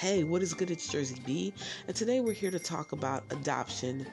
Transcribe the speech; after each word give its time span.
Hey, 0.00 0.24
what 0.24 0.40
is 0.40 0.54
good? 0.54 0.70
It's 0.70 0.88
Jersey 0.90 1.20
B, 1.26 1.52
and 1.86 1.94
today 1.94 2.20
we're 2.20 2.32
here 2.32 2.50
to 2.50 2.58
talk 2.58 2.92
about 2.92 3.22
adoption, 3.28 4.06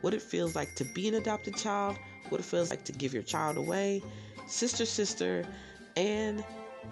what 0.00 0.12
it 0.12 0.20
feels 0.20 0.56
like 0.56 0.74
to 0.74 0.84
be 0.84 1.06
an 1.06 1.14
adopted 1.14 1.56
child, 1.56 1.96
what 2.28 2.40
it 2.40 2.44
feels 2.44 2.70
like 2.70 2.82
to 2.86 2.92
give 2.92 3.14
your 3.14 3.22
child 3.22 3.56
away, 3.56 4.02
sister, 4.48 4.84
sister, 4.84 5.46
and 5.96 6.44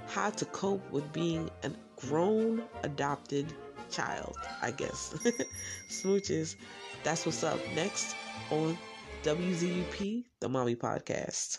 how 0.06 0.30
to 0.30 0.44
cope 0.44 0.88
with 0.92 1.12
being 1.12 1.50
a 1.64 1.72
grown 1.96 2.62
adopted 2.84 3.52
child, 3.90 4.36
I 4.62 4.70
guess. 4.70 5.12
Smooches, 5.90 6.54
that's 7.02 7.26
what's 7.26 7.42
up 7.42 7.58
next 7.74 8.14
on 8.52 8.78
WZUP, 9.24 10.24
the 10.38 10.48
Mommy 10.48 10.76
Podcast. 10.76 11.58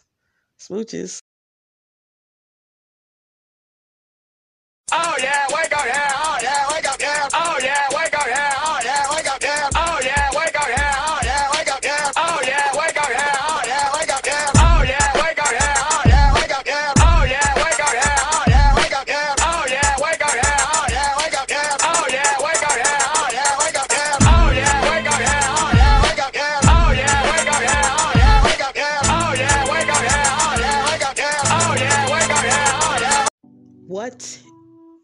Smooches. 0.57 1.21
Oh 4.93 5.15
yeah, 5.21 5.47
wake 5.49 5.77
up, 5.77 5.85
yeah, 5.85 6.11
oh 6.15 6.39
yeah, 6.41 6.66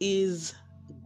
is 0.06 0.54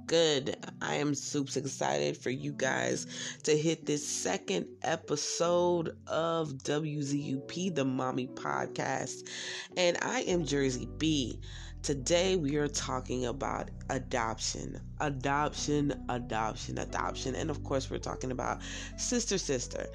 good? 0.08 0.58
I 0.82 0.96
am 0.96 1.14
super 1.14 1.60
excited 1.60 2.18
for 2.18 2.32
you 2.32 2.52
guys 2.52 3.06
to 3.44 3.56
hit 3.56 3.86
this 3.86 4.04
second 4.04 4.66
episode 4.82 5.96
of 6.08 6.54
WZUP, 6.64 7.76
the 7.76 7.86
Mommy 7.86 8.26
Podcast. 8.26 9.30
And 9.78 10.00
I 10.02 10.22
am 10.22 10.46
Jersey 10.46 10.90
B. 10.98 11.40
Today 11.84 12.38
we 12.38 12.56
are 12.56 12.68
talking 12.68 13.28
about 13.28 13.70
adoption, 13.92 14.82
adoption, 15.00 15.94
adoption, 16.10 16.80
adoption. 16.80 17.36
And 17.36 17.52
of 17.52 17.64
course, 17.64 17.92
we're 17.92 18.00
talking 18.00 18.32
about 18.32 18.62
sister, 18.98 19.38
sister. 19.38 19.86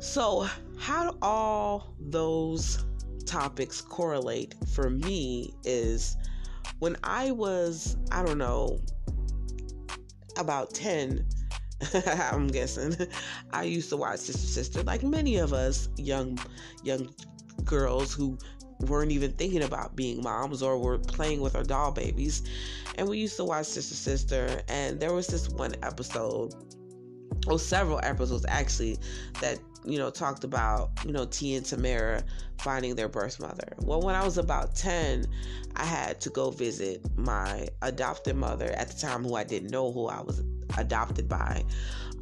So, 0.00 0.46
how 0.76 1.12
do 1.12 1.18
all 1.22 1.94
those 1.98 2.84
topics 3.24 3.80
correlate 3.80 4.54
for 4.74 4.90
me 4.90 5.54
is 5.64 6.18
when 6.78 6.96
I 7.02 7.30
was, 7.32 7.96
I 8.10 8.24
don't 8.24 8.38
know, 8.38 8.78
about 10.36 10.74
10, 10.74 11.26
I'm 12.06 12.48
guessing, 12.48 12.94
I 13.52 13.64
used 13.64 13.88
to 13.90 13.96
watch 13.96 14.20
Sister 14.20 14.46
Sister 14.46 14.82
like 14.82 15.02
many 15.02 15.36
of 15.36 15.52
us 15.52 15.88
young 15.96 16.38
young 16.82 17.12
girls 17.64 18.12
who 18.12 18.38
weren't 18.80 19.10
even 19.10 19.32
thinking 19.32 19.62
about 19.64 19.96
being 19.96 20.22
moms 20.22 20.62
or 20.62 20.78
were 20.78 20.98
playing 20.98 21.40
with 21.40 21.56
our 21.56 21.64
doll 21.64 21.90
babies. 21.90 22.42
And 22.96 23.08
we 23.08 23.18
used 23.18 23.36
to 23.36 23.44
watch 23.44 23.66
Sister 23.66 23.94
Sister 23.94 24.62
and 24.68 25.00
there 25.00 25.12
was 25.12 25.26
this 25.26 25.48
one 25.48 25.74
episode 25.82 26.54
well 27.48 27.58
several 27.58 27.98
episodes 28.02 28.44
actually 28.48 28.98
that 29.40 29.58
you 29.84 29.98
know 29.98 30.10
talked 30.10 30.44
about 30.44 30.90
you 31.04 31.12
know 31.12 31.24
T 31.24 31.54
and 31.54 31.64
Tamera 31.64 32.22
finding 32.60 32.94
their 32.94 33.08
birth 33.08 33.40
mother. 33.40 33.72
Well, 33.78 34.00
when 34.00 34.14
I 34.14 34.24
was 34.24 34.36
about 34.36 34.74
10, 34.74 35.26
I 35.76 35.84
had 35.84 36.20
to 36.22 36.30
go 36.30 36.50
visit 36.50 37.06
my 37.16 37.68
adopted 37.82 38.36
mother. 38.36 38.66
At 38.72 38.88
the 38.88 38.98
time 38.98 39.24
who 39.24 39.34
I 39.34 39.44
didn't 39.44 39.70
know 39.70 39.92
who 39.92 40.08
I 40.08 40.20
was 40.20 40.42
adopted 40.76 41.28
by 41.28 41.64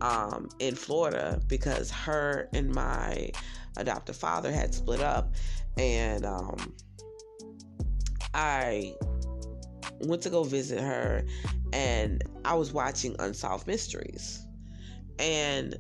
um, 0.01 0.49
in 0.59 0.75
Florida 0.75 1.41
because 1.49 1.91
her 1.91 2.49
and 2.53 2.73
my 2.75 3.31
adoptive 3.77 4.17
father 4.17 4.53
had 4.53 4.75
split 4.75 5.01
up. 5.01 5.35
And 5.79 6.25
um, 6.25 6.75
I 8.35 8.95
went 10.01 10.23
to 10.23 10.31
go 10.31 10.45
visit 10.45 10.81
her 10.81 11.25
and 11.73 12.23
I 12.45 12.55
was 12.55 12.73
watching 12.73 13.17
Unsolved 13.19 13.67
Mysteries 13.67 14.46
and 15.19 15.77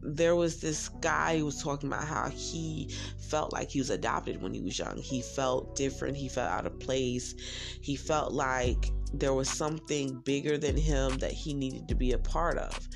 there 0.00 0.36
was 0.36 0.60
this 0.60 0.88
guy 1.00 1.38
who 1.38 1.44
was 1.44 1.62
talking 1.62 1.88
about 1.88 2.04
how 2.04 2.28
he 2.28 2.90
felt 3.18 3.52
like 3.52 3.70
he 3.70 3.80
was 3.80 3.90
adopted 3.90 4.40
when 4.40 4.54
he 4.54 4.60
was 4.60 4.78
young. 4.78 4.96
He 4.96 5.22
felt 5.22 5.74
different. 5.74 6.16
He 6.16 6.28
felt 6.28 6.50
out 6.50 6.66
of 6.66 6.78
place. 6.78 7.34
He 7.82 7.96
felt 7.96 8.32
like 8.32 8.90
there 9.12 9.34
was 9.34 9.48
something 9.48 10.20
bigger 10.20 10.56
than 10.56 10.76
him 10.76 11.16
that 11.18 11.32
he 11.32 11.52
needed 11.52 11.88
to 11.88 11.94
be 11.94 12.12
a 12.12 12.18
part 12.18 12.58
of. 12.58 12.88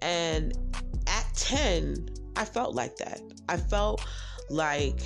And 0.00 0.52
at 1.08 1.26
10, 1.34 2.08
I 2.36 2.44
felt 2.44 2.74
like 2.74 2.96
that. 2.96 3.20
I 3.48 3.56
felt 3.56 4.04
like 4.48 5.00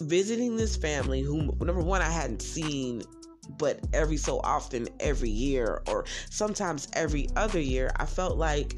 visiting 0.00 0.56
this 0.56 0.76
family 0.76 1.20
who, 1.20 1.52
number 1.60 1.82
one, 1.82 2.00
I 2.00 2.10
hadn't 2.10 2.40
seen 2.40 3.02
but 3.58 3.80
every 3.92 4.16
so 4.16 4.40
often, 4.42 4.88
every 5.00 5.30
year, 5.30 5.82
or 5.86 6.04
sometimes 6.30 6.88
every 6.92 7.28
other 7.36 7.60
year, 7.60 7.90
I 7.96 8.06
felt 8.06 8.36
like 8.36 8.76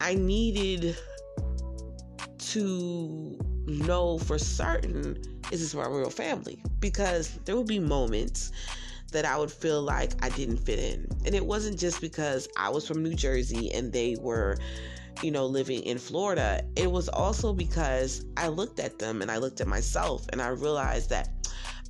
I 0.00 0.14
needed 0.14 0.96
to 2.38 3.38
know 3.66 4.18
for 4.18 4.38
certain 4.38 5.18
is 5.50 5.60
this 5.60 5.74
my 5.74 5.86
real 5.86 6.10
family? 6.10 6.62
Because 6.78 7.38
there 7.44 7.56
would 7.56 7.66
be 7.66 7.78
moments 7.78 8.52
that 9.12 9.24
I 9.24 9.36
would 9.36 9.50
feel 9.50 9.82
like 9.82 10.12
I 10.24 10.28
didn't 10.30 10.58
fit 10.58 10.78
in. 10.78 11.06
And 11.26 11.34
it 11.34 11.44
wasn't 11.44 11.78
just 11.78 12.00
because 12.00 12.48
I 12.56 12.68
was 12.68 12.86
from 12.86 13.02
New 13.02 13.14
Jersey 13.14 13.72
and 13.72 13.92
they 13.92 14.16
were, 14.20 14.56
you 15.22 15.32
know, 15.32 15.46
living 15.46 15.82
in 15.82 15.98
Florida. 15.98 16.64
It 16.76 16.90
was 16.90 17.08
also 17.08 17.52
because 17.52 18.24
I 18.36 18.48
looked 18.48 18.78
at 18.78 18.98
them 18.98 19.22
and 19.22 19.30
I 19.30 19.38
looked 19.38 19.60
at 19.60 19.66
myself 19.66 20.26
and 20.30 20.40
I 20.40 20.48
realized 20.48 21.10
that 21.10 21.39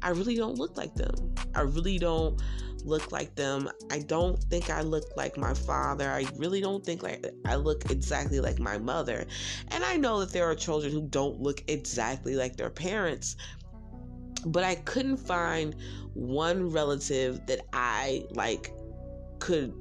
I 0.02 0.10
really 0.10 0.36
don't 0.36 0.56
look 0.56 0.76
like 0.76 0.94
them. 0.94 1.34
I 1.54 1.62
really 1.62 1.98
don't 1.98 2.40
look 2.84 3.12
like 3.12 3.34
them. 3.34 3.68
I 3.90 4.00
don't 4.00 4.42
think 4.44 4.70
I 4.70 4.80
look 4.82 5.04
like 5.16 5.36
my 5.36 5.54
father. 5.54 6.08
I 6.10 6.26
really 6.36 6.60
don't 6.60 6.84
think 6.84 7.02
like 7.02 7.26
I 7.44 7.56
look 7.56 7.90
exactly 7.90 8.40
like 8.40 8.58
my 8.58 8.78
mother. 8.78 9.26
And 9.68 9.84
I 9.84 9.96
know 9.96 10.20
that 10.20 10.32
there 10.32 10.48
are 10.48 10.54
children 10.54 10.92
who 10.92 11.02
don't 11.02 11.40
look 11.40 11.62
exactly 11.68 12.36
like 12.36 12.56
their 12.56 12.70
parents. 12.70 13.36
But 14.46 14.64
I 14.64 14.76
couldn't 14.76 15.18
find 15.18 15.76
one 16.14 16.70
relative 16.70 17.44
that 17.46 17.60
I 17.72 18.24
like 18.30 18.72
could 19.38 19.74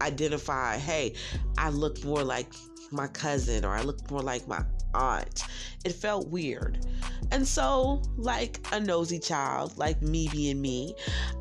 identify, 0.00 0.76
hey, 0.76 1.14
I 1.58 1.70
look 1.70 2.02
more 2.04 2.24
like 2.24 2.52
my 2.92 3.06
cousin 3.08 3.64
or 3.64 3.74
I 3.74 3.82
look 3.82 4.10
more 4.10 4.22
like 4.22 4.46
my 4.48 4.64
aunt. 4.94 5.44
It 5.84 5.92
felt 5.92 6.28
weird. 6.28 6.86
And 7.30 7.46
so, 7.46 8.02
like 8.16 8.66
a 8.72 8.80
nosy 8.80 9.18
child, 9.18 9.76
like 9.78 10.02
me 10.02 10.28
being 10.28 10.60
me, 10.60 10.94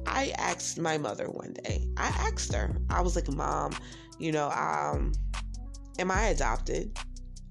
I 0.05 0.33
asked 0.37 0.79
my 0.79 0.97
mother 0.97 1.25
one 1.25 1.53
day. 1.53 1.87
I 1.97 2.07
asked 2.07 2.53
her. 2.53 2.75
I 2.89 3.01
was 3.01 3.15
like, 3.15 3.31
"Mom, 3.31 3.73
you 4.19 4.31
know, 4.31 4.49
um, 4.51 5.13
am 5.97 6.11
I 6.11 6.27
adopted?" 6.27 6.97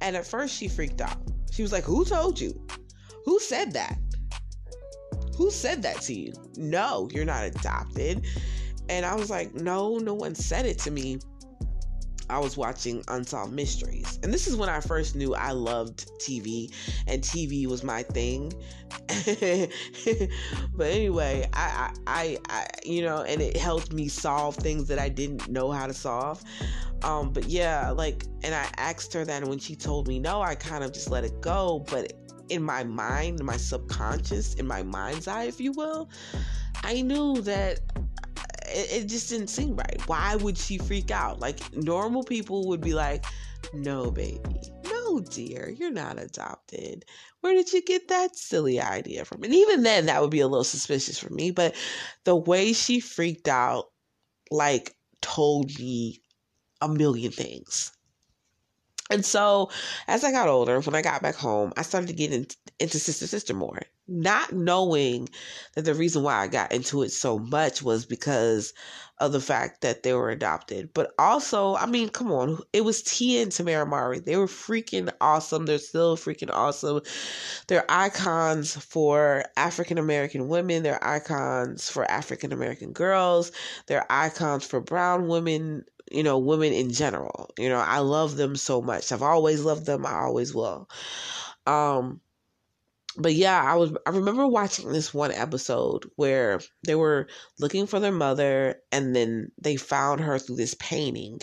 And 0.01 0.17
at 0.17 0.27
first 0.27 0.55
she 0.55 0.69
freaked 0.69 1.01
out. 1.01 1.19
She 1.51 1.63
was 1.63 1.73
like, 1.73 1.85
"Who 1.85 2.05
told 2.05 2.41
you? 2.41 2.61
Who 3.25 3.41
said 3.41 3.73
that? 3.73 3.99
Who 5.37 5.51
said 5.51 5.83
that 5.83 6.01
to 6.03 6.15
you? 6.15 6.33
No, 6.57 7.09
you're 7.13 7.25
not 7.25 7.45
adopted." 7.45 8.25
And 8.89 9.05
I 9.05 9.15
was 9.15 9.31
like, 9.31 9.55
"No, 9.55 9.99
no 9.99 10.15
one 10.15 10.35
said 10.35 10.65
it 10.65 10.79
to 10.81 10.91
me." 10.91 11.19
I 12.31 12.39
was 12.39 12.57
watching 12.57 13.03
Unsolved 13.09 13.53
Mysteries. 13.53 14.19
And 14.23 14.33
this 14.33 14.47
is 14.47 14.57
when 14.57 14.69
I 14.69 14.81
first 14.81 15.17
knew 15.17 15.35
I 15.35 15.53
loved 15.53 16.11
TV 16.19 16.73
and 17.07 17.23
TV 17.23 17.67
was 17.67 17.83
my 17.83 18.03
thing. 18.03 18.53
but 20.75 20.87
anyway, 20.87 21.49
I, 21.53 21.95
I, 22.07 22.39
I, 22.49 22.67
you 22.85 23.03
know, 23.03 23.23
and 23.23 23.41
it 23.41 23.57
helped 23.57 23.93
me 23.93 24.09
solve 24.09 24.57
things 24.57 24.89
that 24.89 24.99
I 24.99 25.09
didn't 25.09 25.49
know 25.49 25.71
how 25.71 25.87
to 25.87 25.95
solve. 25.95 26.43
Um, 27.03 27.33
but 27.33 27.49
yeah, 27.49 27.91
like, 27.91 28.25
and 28.43 28.55
I 28.55 28.67
asked 28.77 29.13
her 29.15 29.25
that, 29.25 29.43
and 29.43 29.49
when 29.49 29.59
she 29.59 29.77
told 29.77 30.09
me 30.09 30.19
no, 30.19 30.43
I 30.43 30.55
kind 30.55 30.85
of 30.85 30.93
just 30.93 31.11
let 31.11 31.25
it 31.25 31.41
go. 31.41 31.85
But 31.91 32.13
in 32.49 32.63
my 32.63 32.85
mind, 32.85 33.41
in 33.41 33.47
my 33.47 33.57
subconscious, 33.57 34.55
in 34.55 34.67
my 34.67 34.83
mind's 34.83 35.29
eye, 35.29 35.45
if 35.45 35.61
you 35.61 35.73
will, 35.73 36.11
I 36.83 37.03
knew 37.03 37.41
that 37.43 37.81
it, 38.71 39.03
it 39.03 39.07
just 39.09 39.29
didn't 39.29 39.49
seem 39.49 39.77
right. 39.77 40.01
Why 40.07 40.37
would 40.37 40.59
she 40.59 40.79
freak 40.79 41.11
out? 41.11 41.41
Like 41.41 41.59
normal 41.77 42.25
people 42.25 42.69
would 42.69 42.81
be 42.81 42.95
like, 42.95 43.25
no, 43.73 44.11
baby. 44.11 44.41
No, 44.85 45.21
dear, 45.21 45.71
you're 45.71 45.91
not 45.91 46.19
adopted. 46.19 47.05
Where 47.41 47.55
did 47.55 47.73
you 47.73 47.83
get 47.83 48.09
that 48.09 48.37
silly 48.37 48.81
idea 48.81 49.25
from? 49.25 49.43
And 49.43 49.55
even 49.55 49.83
then, 49.83 50.07
that 50.07 50.21
would 50.21 50.31
be 50.31 50.41
a 50.41 50.49
little 50.49 50.65
suspicious 50.65 51.19
for 51.19 51.31
me. 51.31 51.51
But 51.51 51.75
the 52.25 52.37
way 52.37 52.73
she 52.73 53.01
freaked 53.01 53.49
out, 53.49 53.87
like, 54.51 54.95
told 55.21 55.77
me 55.79 56.21
a 56.81 56.89
million 56.89 57.33
things. 57.33 57.93
And 59.11 59.25
so, 59.25 59.71
as 60.07 60.25
I 60.25 60.33
got 60.33 60.49
older, 60.49 60.81
when 60.81 60.95
I 60.95 61.03
got 61.03 61.23
back 61.23 61.35
home, 61.35 61.73
I 61.77 61.83
started 61.83 62.09
to 62.09 62.13
get 62.15 62.33
in, 62.33 62.47
into 62.79 62.99
Sister 62.99 63.27
Sister 63.27 63.55
more. 63.55 63.81
not 64.07 64.53
knowing 64.53 65.29
that 65.75 65.85
the 65.85 65.95
reason 65.95 66.23
why 66.23 66.37
I 66.43 66.47
got 66.49 66.73
into 66.73 67.03
it 67.03 67.11
so 67.11 67.39
much 67.39 67.83
was 67.83 68.07
because 68.07 68.73
of 69.19 69.33
the 69.33 69.41
fact 69.41 69.81
that 69.83 70.03
they 70.03 70.13
were 70.15 70.31
adopted. 70.31 70.91
But 70.95 71.13
also, 71.19 71.75
I 71.77 71.87
mean, 71.87 72.09
come 72.09 72.31
on, 72.33 72.59
it 72.73 72.83
was 72.85 73.03
Tia 73.03 73.43
and 73.43 73.51
Tamera 73.53 73.87
Mowry. 73.87 74.21
They 74.21 74.37
were 74.37 74.47
freaking 74.47 75.11
awesome. 75.21 75.67
They're 75.67 75.79
still 75.79 76.17
freaking 76.17 76.51
awesome. 76.53 77.01
They're 77.67 77.85
icons 77.89 78.77
for 78.77 79.45
African 79.57 79.99
American 79.99 80.49
women. 80.49 80.83
They're 80.83 81.03
icons 81.05 81.91
for 81.91 82.05
African 82.11 82.53
American 82.53 82.93
girls. 82.93 83.53
They're 83.87 84.07
icons 84.11 84.65
for 84.67 84.81
brown 84.81 85.29
women, 85.29 85.85
you 86.11 86.23
know, 86.23 86.39
women 86.39 86.73
in 86.73 86.93
general. 86.93 87.51
You 87.59 87.69
know, 87.69 87.79
I 87.79 87.99
love 88.01 88.37
them 88.37 88.57
so 88.57 88.81
much. 88.83 89.13
I've 89.13 89.23
always 89.23 89.65
loved 89.65 89.87
them. 89.87 90.07
I 90.07 90.15
always 90.15 90.55
will. 90.55 90.89
Um, 91.67 92.21
but 93.17 93.35
yeah, 93.35 93.63
I 93.63 93.75
was 93.75 93.93
I 94.07 94.11
remember 94.11 94.47
watching 94.47 94.93
this 94.93 95.13
one 95.13 95.33
episode 95.33 96.11
where 96.17 96.61
they 96.87 96.95
were 96.95 97.29
looking 97.59 97.87
for 97.87 97.99
their 98.01 98.13
mother 98.13 98.81
and 98.93 99.15
then 99.15 99.51
they 99.61 99.77
found 99.77 100.21
her 100.21 100.39
through 100.39 100.57
this 100.57 100.75
painting. 100.79 101.41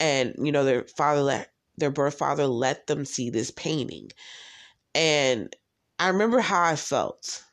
And 0.00 0.34
you 0.38 0.52
know, 0.52 0.64
their 0.64 0.84
father 0.84 1.22
let 1.22 1.52
their 1.76 1.90
birth 1.90 2.16
father 2.18 2.46
let 2.46 2.86
them 2.86 3.04
see 3.04 3.30
this 3.30 3.50
painting. 3.50 4.10
And 4.94 5.54
I 5.98 6.08
remember 6.08 6.40
how 6.40 6.62
I 6.62 6.76
felt. 6.76 7.44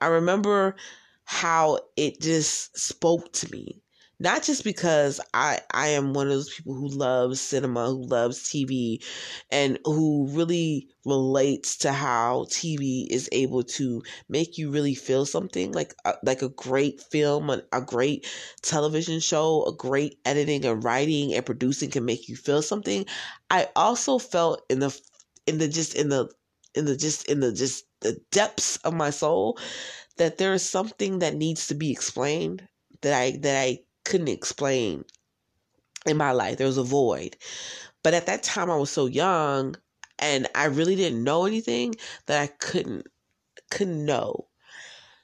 I 0.00 0.06
remember 0.08 0.76
how 1.24 1.80
it 1.96 2.20
just 2.20 2.76
spoke 2.78 3.32
to 3.34 3.50
me 3.52 3.81
not 4.22 4.42
just 4.44 4.62
because 4.64 5.20
I 5.34 5.60
I 5.72 5.88
am 5.88 6.14
one 6.14 6.28
of 6.28 6.34
those 6.34 6.54
people 6.54 6.74
who 6.74 6.88
loves 6.88 7.40
cinema, 7.40 7.86
who 7.88 8.06
loves 8.06 8.48
TV, 8.48 9.02
and 9.50 9.78
who 9.84 10.28
really 10.30 10.88
relates 11.04 11.76
to 11.78 11.92
how 11.92 12.46
TV 12.50 13.08
is 13.10 13.28
able 13.32 13.64
to 13.64 14.02
make 14.28 14.56
you 14.58 14.70
really 14.70 14.94
feel 14.94 15.26
something 15.26 15.72
like 15.72 15.94
a, 16.04 16.14
like 16.22 16.40
a 16.42 16.48
great 16.50 17.00
film, 17.10 17.50
a, 17.50 17.62
a 17.72 17.80
great 17.82 18.26
television 18.62 19.18
show, 19.20 19.64
a 19.66 19.74
great 19.74 20.18
editing 20.24 20.64
and 20.64 20.84
writing 20.84 21.34
and 21.34 21.44
producing 21.44 21.90
can 21.90 22.04
make 22.04 22.28
you 22.28 22.36
feel 22.36 22.62
something. 22.62 23.04
I 23.50 23.68
also 23.74 24.18
felt 24.18 24.62
in 24.70 24.78
the 24.78 24.96
in 25.46 25.58
the 25.58 25.68
just 25.68 25.94
in 25.94 26.08
the 26.08 26.28
in 26.74 26.84
the 26.84 26.96
just 26.96 27.28
in 27.28 27.40
the 27.40 27.52
just 27.52 27.84
the 28.00 28.18
depths 28.30 28.76
of 28.78 28.94
my 28.94 29.10
soul 29.10 29.58
that 30.16 30.38
there 30.38 30.52
is 30.54 30.68
something 30.68 31.18
that 31.20 31.34
needs 31.34 31.66
to 31.68 31.74
be 31.74 31.90
explained 31.90 32.66
that 33.02 33.14
I 33.20 33.32
that 33.42 33.62
I 33.62 33.78
couldn't 34.04 34.28
explain 34.28 35.04
in 36.06 36.16
my 36.16 36.32
life. 36.32 36.58
There 36.58 36.66
was 36.66 36.78
a 36.78 36.82
void. 36.82 37.36
But 38.02 38.14
at 38.14 38.26
that 38.26 38.42
time 38.42 38.70
I 38.70 38.76
was 38.76 38.90
so 38.90 39.06
young 39.06 39.76
and 40.18 40.48
I 40.54 40.66
really 40.66 40.96
didn't 40.96 41.24
know 41.24 41.44
anything 41.46 41.94
that 42.26 42.40
I 42.40 42.46
couldn't 42.46 43.06
couldn't 43.70 44.04
know. 44.04 44.48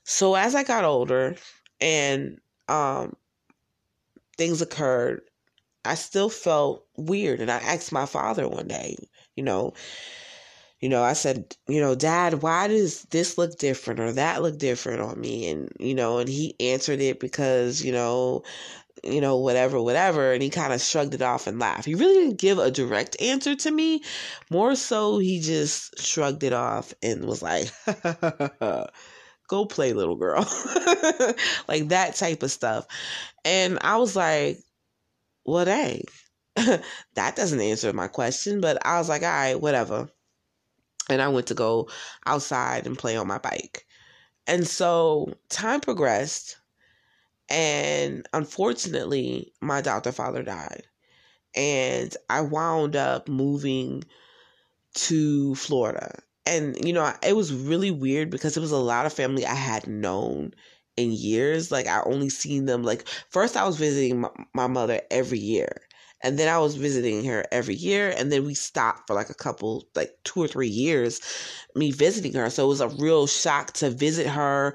So 0.05 0.35
as 0.35 0.55
I 0.55 0.65
got 0.65 0.85
older 0.85 1.37
and 1.81 2.41
um 2.69 3.17
things 4.37 4.63
occurred, 4.63 5.23
I 5.85 5.95
still 5.95 6.29
felt 6.29 6.87
weird 6.97 7.41
and 7.41 7.51
I 7.51 7.57
asked 7.59 7.93
my 7.93 8.07
father 8.07 8.49
one 8.49 8.69
day, 8.69 8.97
you 9.37 9.43
know, 9.43 9.75
you 10.81 10.89
know, 10.89 11.03
I 11.03 11.15
said, 11.15 11.57
you 11.67 11.81
know, 11.81 11.95
dad, 11.95 12.43
why 12.43 12.69
does 12.69 13.03
this 13.05 13.37
look 13.37 13.59
different 13.59 13.99
or 13.99 14.13
that 14.13 14.43
look 14.43 14.59
different 14.59 15.01
on 15.01 15.21
me? 15.21 15.51
And, 15.51 15.73
you 15.81 15.95
know, 15.95 16.19
and 16.19 16.29
he 16.29 16.55
answered 16.61 17.01
it 17.01 17.19
because, 17.19 17.85
you 17.85 17.91
know, 17.91 18.45
you 19.03 19.21
know, 19.21 19.39
whatever, 19.39 19.81
whatever. 19.81 20.33
And 20.33 20.43
he 20.43 20.51
kind 20.51 20.73
of 20.73 20.81
shrugged 20.81 21.15
it 21.15 21.23
off 21.23 21.49
and 21.49 21.59
laughed. 21.59 21.85
He 21.85 21.97
really 21.97 22.15
didn't 22.15 22.39
give 22.39 22.59
a 22.59 22.71
direct 22.71 23.21
answer 23.21 23.57
to 23.57 23.71
me. 23.71 24.03
More 24.51 24.77
so, 24.77 25.19
he 25.19 25.41
just 25.41 26.01
shrugged 26.01 26.45
it 26.45 26.53
off 26.53 26.95
and 27.03 27.25
was 27.25 27.43
like, 27.43 27.73
go 29.49 29.67
play, 29.67 29.93
little 29.93 30.17
girl. 30.17 30.43
like 31.69 31.89
that 31.89 32.15
type 32.15 32.45
of 32.45 32.53
stuff. 32.53 32.87
And 33.45 33.79
I 33.83 33.97
was 33.97 34.15
like, 34.15 34.59
well, 35.45 35.65
dang, 35.65 36.03
that 37.15 37.35
doesn't 37.35 37.61
answer 37.61 37.93
my 37.93 38.07
question. 38.07 38.61
But 38.61 38.85
I 38.87 38.99
was 38.99 39.09
like, 39.09 39.23
all 39.23 39.29
right, 39.29 39.61
whatever 39.61 40.09
and 41.09 41.23
I 41.23 41.29
went 41.29 41.47
to 41.49 41.55
go 41.55 41.89
outside 42.27 42.87
and 42.87 42.99
play 42.99 43.17
on 43.17 43.27
my 43.27 43.39
bike. 43.39 43.87
And 44.47 44.67
so 44.67 45.35
time 45.51 45.81
progressed, 45.81 46.59
and 47.49 48.27
unfortunately, 48.33 49.53
my 49.61 49.79
adoptive 49.79 50.17
father 50.17 50.43
died. 50.43 50.85
And 51.57 52.17
I 52.31 52.43
wound 52.43 52.97
up 52.97 53.29
moving 53.29 54.05
to 54.95 55.55
Florida. 55.55 56.23
And, 56.47 56.77
you 56.87 56.93
know, 56.93 57.13
it 57.23 57.37
was 57.37 57.53
really 57.55 57.91
weird 57.91 58.31
because 58.31 58.57
it 58.57 58.61
was 58.61 58.73
a 58.73 58.79
lot 58.79 59.07
of 59.07 59.13
family 59.13 59.47
I 59.47 59.55
had 59.55 59.87
known 59.87 60.55
in 60.97 61.13
years. 61.13 61.71
Like, 61.71 61.87
I 61.87 62.03
only 62.07 62.31
seen 62.31 62.65
them, 62.67 62.83
like, 62.83 63.07
first 63.31 63.57
I 63.57 63.67
was 63.67 63.77
visiting 63.77 64.21
my, 64.23 64.31
my 64.55 64.67
mother 64.67 65.03
every 65.11 65.39
year. 65.39 65.83
And 66.23 66.39
then 66.39 66.49
I 66.49 66.59
was 66.59 66.75
visiting 66.75 67.25
her 67.25 67.45
every 67.53 67.75
year. 67.75 68.13
And 68.17 68.33
then 68.33 68.45
we 68.45 68.55
stopped 68.55 69.07
for 69.07 69.15
like 69.15 69.31
a 69.31 69.35
couple, 69.35 69.85
like 69.95 70.13
two 70.25 70.43
or 70.43 70.49
three 70.49 70.69
years, 70.69 71.21
me 71.75 71.93
visiting 71.93 72.35
her. 72.35 72.51
So 72.51 72.65
it 72.65 72.69
was 72.69 72.81
a 72.81 72.89
real 72.89 73.27
shock 73.27 73.73
to 73.75 73.91
visit 73.91 74.27
her, 74.27 74.75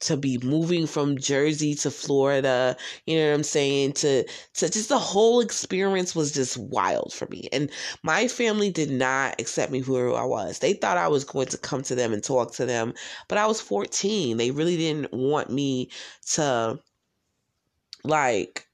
to 0.00 0.16
be 0.16 0.36
moving 0.38 0.86
from 0.86 1.16
Jersey 1.16 1.74
to 1.76 1.90
Florida. 1.90 2.76
You 3.06 3.18
know 3.18 3.30
what 3.30 3.36
I'm 3.36 3.42
saying? 3.44 3.92
To, 3.94 4.24
to 4.24 4.70
just 4.70 4.88
the 4.88 4.98
whole 4.98 5.40
experience 5.40 6.14
was 6.14 6.32
just 6.32 6.58
wild 6.58 7.12
for 7.12 7.26
me. 7.28 7.48
And 7.52 7.70
my 8.02 8.28
family 8.28 8.70
did 8.70 8.90
not 8.90 9.40
accept 9.40 9.72
me 9.72 9.78
who 9.78 10.14
I 10.14 10.24
was. 10.24 10.58
They 10.58 10.74
thought 10.74 10.98
I 10.98 11.08
was 11.08 11.24
going 11.24 11.46
to 11.48 11.58
come 11.58 11.82
to 11.84 11.94
them 11.94 12.12
and 12.12 12.22
talk 12.22 12.52
to 12.54 12.66
them, 12.66 12.94
but 13.28 13.38
I 13.38 13.46
was 13.46 13.60
14. 13.60 14.36
They 14.36 14.50
really 14.50 14.76
didn't 14.76 15.12
want 15.12 15.50
me 15.50 15.90
to 16.32 16.78
like 18.04 18.66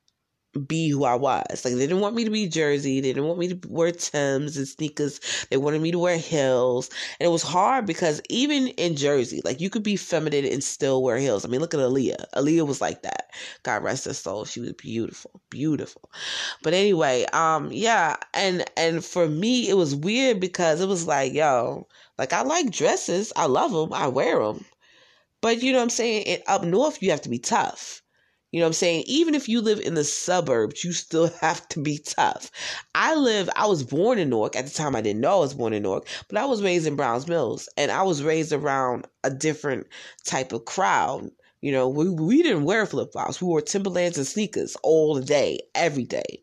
be 0.58 0.88
who 0.88 1.04
I 1.04 1.14
was. 1.14 1.64
Like 1.64 1.74
they 1.74 1.86
didn't 1.86 2.00
want 2.00 2.14
me 2.14 2.24
to 2.24 2.30
be 2.30 2.48
Jersey. 2.48 3.00
They 3.00 3.08
didn't 3.08 3.26
want 3.26 3.38
me 3.38 3.54
to 3.54 3.68
wear 3.68 3.92
Tims 3.92 4.56
and 4.56 4.66
sneakers. 4.66 5.20
They 5.50 5.56
wanted 5.56 5.82
me 5.82 5.90
to 5.92 5.98
wear 5.98 6.16
heels. 6.16 6.90
And 7.18 7.26
it 7.26 7.30
was 7.30 7.42
hard 7.42 7.86
because 7.86 8.20
even 8.28 8.68
in 8.68 8.96
Jersey, 8.96 9.40
like 9.44 9.60
you 9.60 9.70
could 9.70 9.82
be 9.82 9.96
feminine 9.96 10.44
and 10.44 10.62
still 10.62 11.02
wear 11.02 11.18
heels. 11.18 11.44
I 11.44 11.48
mean, 11.48 11.60
look 11.60 11.74
at 11.74 11.80
Aaliyah. 11.80 12.24
Aaliyah 12.34 12.66
was 12.66 12.80
like 12.80 13.02
that. 13.02 13.30
God 13.62 13.82
rest 13.82 14.04
her 14.06 14.14
soul. 14.14 14.44
She 14.44 14.60
was 14.60 14.72
beautiful, 14.72 15.40
beautiful. 15.50 16.10
But 16.62 16.74
anyway, 16.74 17.24
um, 17.32 17.70
yeah, 17.72 18.16
and 18.34 18.64
and 18.76 19.04
for 19.04 19.28
me, 19.28 19.68
it 19.68 19.76
was 19.76 19.94
weird 19.94 20.40
because 20.40 20.80
it 20.80 20.88
was 20.88 21.06
like, 21.06 21.32
yo, 21.32 21.86
like 22.18 22.32
I 22.32 22.42
like 22.42 22.70
dresses. 22.70 23.32
I 23.36 23.46
love 23.46 23.72
them. 23.72 23.92
I 23.92 24.08
wear 24.08 24.42
them. 24.42 24.64
But 25.40 25.62
you 25.62 25.72
know 25.72 25.78
what 25.78 25.84
I'm 25.84 25.90
saying? 25.90 26.26
And 26.26 26.42
up 26.46 26.64
north, 26.64 27.02
you 27.02 27.10
have 27.10 27.22
to 27.22 27.28
be 27.28 27.38
tough 27.38 28.02
you 28.50 28.60
know 28.60 28.64
what 28.64 28.70
I'm 28.70 28.74
saying? 28.74 29.04
Even 29.06 29.34
if 29.34 29.48
you 29.48 29.60
live 29.60 29.78
in 29.80 29.94
the 29.94 30.04
suburbs, 30.04 30.82
you 30.82 30.92
still 30.92 31.28
have 31.40 31.68
to 31.68 31.80
be 31.80 31.98
tough. 31.98 32.50
I 32.94 33.14
live, 33.14 33.50
I 33.56 33.66
was 33.66 33.82
born 33.82 34.18
in 34.18 34.30
Newark. 34.30 34.56
At 34.56 34.66
the 34.66 34.72
time, 34.72 34.96
I 34.96 35.02
didn't 35.02 35.20
know 35.20 35.36
I 35.36 35.40
was 35.40 35.54
born 35.54 35.74
in 35.74 35.82
Newark, 35.82 36.06
but 36.28 36.38
I 36.38 36.46
was 36.46 36.62
raised 36.62 36.86
in 36.86 36.96
Browns 36.96 37.28
Mills 37.28 37.68
and 37.76 37.90
I 37.90 38.02
was 38.02 38.22
raised 38.22 38.52
around 38.52 39.06
a 39.22 39.30
different 39.30 39.86
type 40.24 40.52
of 40.52 40.64
crowd. 40.64 41.30
You 41.60 41.72
know, 41.72 41.88
we, 41.88 42.08
we 42.08 42.42
didn't 42.42 42.64
wear 42.64 42.86
flip 42.86 43.12
flops. 43.12 43.42
We 43.42 43.48
wore 43.48 43.60
Timberlands 43.60 44.16
and 44.16 44.26
sneakers 44.26 44.76
all 44.82 45.20
day, 45.20 45.60
every 45.74 46.04
day. 46.04 46.40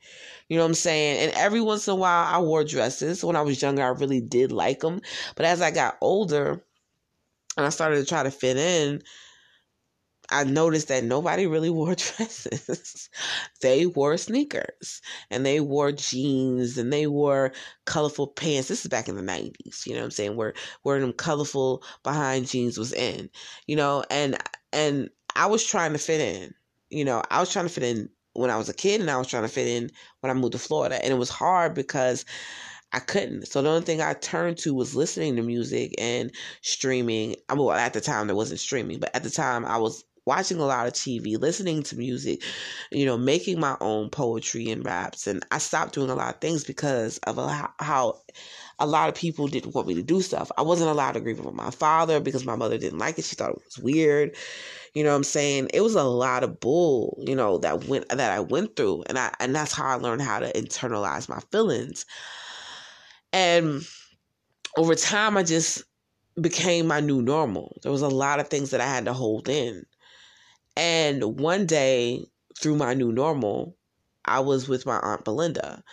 You 0.50 0.58
know 0.58 0.63
what 0.63 0.70
I'm 0.70 0.75
saying? 0.75 1.18
And 1.18 1.32
every 1.38 1.62
once 1.62 1.88
in 1.88 1.94
a 1.94 1.96
while, 1.96 2.27
I 2.27 2.39
wore 2.39 2.63
dresses. 2.63 3.24
When 3.24 3.36
I 3.36 3.41
was 3.41 3.62
younger, 3.62 3.82
I 3.82 3.88
really 3.88 4.22
did 4.22 4.51
like 4.51 4.82
them. 4.82 5.01
But 5.36 5.46
as 5.46 5.62
I 5.62 5.72
got 5.72 5.98
older 6.01 6.63
and 7.58 7.65
I 7.65 7.70
started 7.70 7.98
to 7.98 8.06
try 8.06 8.24
to 8.24 8.30
fit 8.30 8.58
in, 8.58 9.01
I 10.32 10.44
noticed 10.44 10.88
that 10.88 11.03
nobody 11.03 11.48
really 11.48 11.70
wore 11.72 11.96
dresses. 11.96 13.10
they 13.62 13.86
wore 13.86 14.17
sneakers 14.17 15.01
and 15.29 15.46
they 15.46 15.60
wore 15.60 15.91
jeans 15.91 16.77
and 16.77 16.91
they 16.91 17.08
wore 17.08 17.53
colorful 17.86 18.27
pants. 18.27 18.67
This 18.67 18.86
is 18.86 18.89
back 18.89 19.08
in 19.08 19.15
the 19.15 19.22
90s, 19.22 19.86
you 19.86 19.94
know 19.94 20.00
what 20.00 20.05
I'm 20.05 20.12
saying? 20.12 20.36
Where 20.36 20.53
wearing 20.84 21.01
them 21.01 21.13
colorful 21.13 21.84
behind 22.03 22.48
jeans 22.48 22.77
was 22.77 22.94
in, 22.94 23.29
you 23.67 23.75
know, 23.75 24.03
and 24.10 24.38
and 24.74 25.10
I 25.36 25.48
was 25.48 25.65
trying 25.65 25.94
to 25.94 26.00
fit 26.00 26.22
in. 26.22 26.53
You 26.89 27.05
know, 27.05 27.24
I 27.29 27.39
was 27.39 27.51
trying 27.51 27.65
to 27.65 27.74
fit 27.74 27.84
in 27.84 28.10
when 28.34 28.50
I 28.50 28.58
was 28.58 28.70
a 28.70 28.74
kid 28.74 29.01
and 29.01 29.10
I 29.10 29.17
was 29.17 29.27
trying 29.27 29.44
to 29.44 29.50
fit 29.50 29.67
in 29.67 29.89
when 30.20 30.29
I 30.29 30.34
moved 30.34 30.53
to 30.53 30.60
Florida. 30.60 31.03
And 31.03 31.12
it 31.12 31.17
was 31.17 31.29
hard 31.29 31.74
because 31.74 32.25
I 32.94 33.00
couldn't. 33.00 33.48
So 33.48 33.62
the 33.62 33.70
only 33.70 33.82
thing 33.86 34.01
I 34.01 34.13
turned 34.13 34.58
to 34.60 34.74
was 34.74 34.96
listening 34.96 35.36
to 35.36 35.41
music 35.41 35.94
and 35.98 36.32
streaming. 36.62 37.36
I 37.50 37.53
well, 37.53 37.72
at 37.72 37.94
the 37.94 38.01
time 38.01 38.27
there 38.27 38.36
wasn't 38.36 38.60
streaming, 38.60 39.00
but 39.00 39.13
at 39.15 39.24
the 39.24 39.29
time 39.29 39.65
I 39.65 39.77
was 39.77 40.03
watching 40.25 40.58
a 40.60 40.65
lot 40.65 40.88
of 40.88 40.94
TV, 40.94 41.38
listening 41.38 41.84
to 41.84 41.98
music, 41.98 42.41
you 42.91 43.05
know, 43.05 43.17
making 43.17 43.60
my 43.60 43.77
own 43.82 44.10
poetry 44.10 44.70
and 44.70 44.86
raps. 44.86 45.27
And 45.27 45.46
I 45.51 45.60
stopped 45.60 45.94
doing 45.94 46.10
a 46.10 46.15
lot 46.15 46.36
of 46.36 46.41
things 46.41 46.63
because 46.63 47.17
of 47.20 47.38
how 47.79 48.22
a 48.79 48.88
lot 48.88 49.08
of 49.10 49.15
people 49.15 49.48
didn't 49.48 49.74
want 49.75 49.88
me 49.88 49.94
to 49.96 50.03
do 50.03 50.22
stuff. 50.22 50.51
I 50.58 50.62
wasn't 50.63 50.89
allowed 50.89 51.13
to 51.13 51.22
grieve 51.22 51.39
with 51.39 51.53
my 51.53 51.72
father 51.72 52.20
because 52.20 52.46
my 52.46 52.55
mother 52.55 52.77
didn't 52.77 53.00
like 53.00 53.17
it. 53.17 53.25
She 53.25 53.36
thought 53.36 53.51
it 53.51 53.62
was 53.63 53.79
weird. 53.79 54.36
You 54.94 55.03
know 55.03 55.12
what 55.12 55.17
I'm 55.17 55.24
saying? 55.24 55.70
It 55.74 55.82
was 55.82 55.96
a 55.96 56.03
lot 56.03 56.44
of 56.44 56.60
bull, 56.60 57.17
you 57.25 57.36
know, 57.36 57.58
that 57.60 57.86
went 57.86 58.10
that 58.10 58.32
I 58.32 58.39
went 58.39 58.75
through. 58.75 59.03
And 59.08 59.20
I 59.20 59.34
and 59.39 59.55
that's 59.55 59.74
how 59.74 59.86
I 59.88 59.96
learned 59.96 60.22
how 60.22 60.39
to 60.39 60.51
internalize 60.53 61.29
my 61.29 61.39
feelings. 61.51 62.05
And 63.34 63.84
over 64.77 64.96
time 64.96 65.38
I 65.38 65.44
just 65.44 65.84
became 66.41 66.88
my 66.88 67.00
new 67.00 67.22
normal. 67.22 67.77
There 67.84 67.91
was 67.91 68.01
a 68.01 68.10
lot 68.10 68.39
of 68.39 68.50
things 68.50 68.72
that 68.72 68.82
I 68.82 68.88
had 68.88 69.05
to 69.05 69.13
hold 69.13 69.50
in. 69.50 69.86
And 70.77 71.39
one 71.39 71.65
day 71.65 72.25
through 72.60 72.75
my 72.75 72.94
new 72.94 73.12
normal, 73.12 73.77
I 74.25 74.39
was 74.39 74.67
with 74.67 74.86
my 74.86 74.98
aunt 74.98 75.24
Belinda 75.24 75.84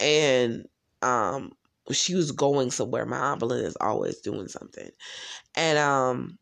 and 0.00 0.66
um 1.02 1.52
she 1.90 2.14
was 2.14 2.32
going 2.32 2.70
somewhere. 2.70 3.06
My 3.06 3.18
aunt 3.18 3.40
Belinda 3.40 3.66
is 3.66 3.76
always 3.80 4.18
doing 4.18 4.48
something. 4.48 4.90
And 5.54 5.78
um 5.78 6.38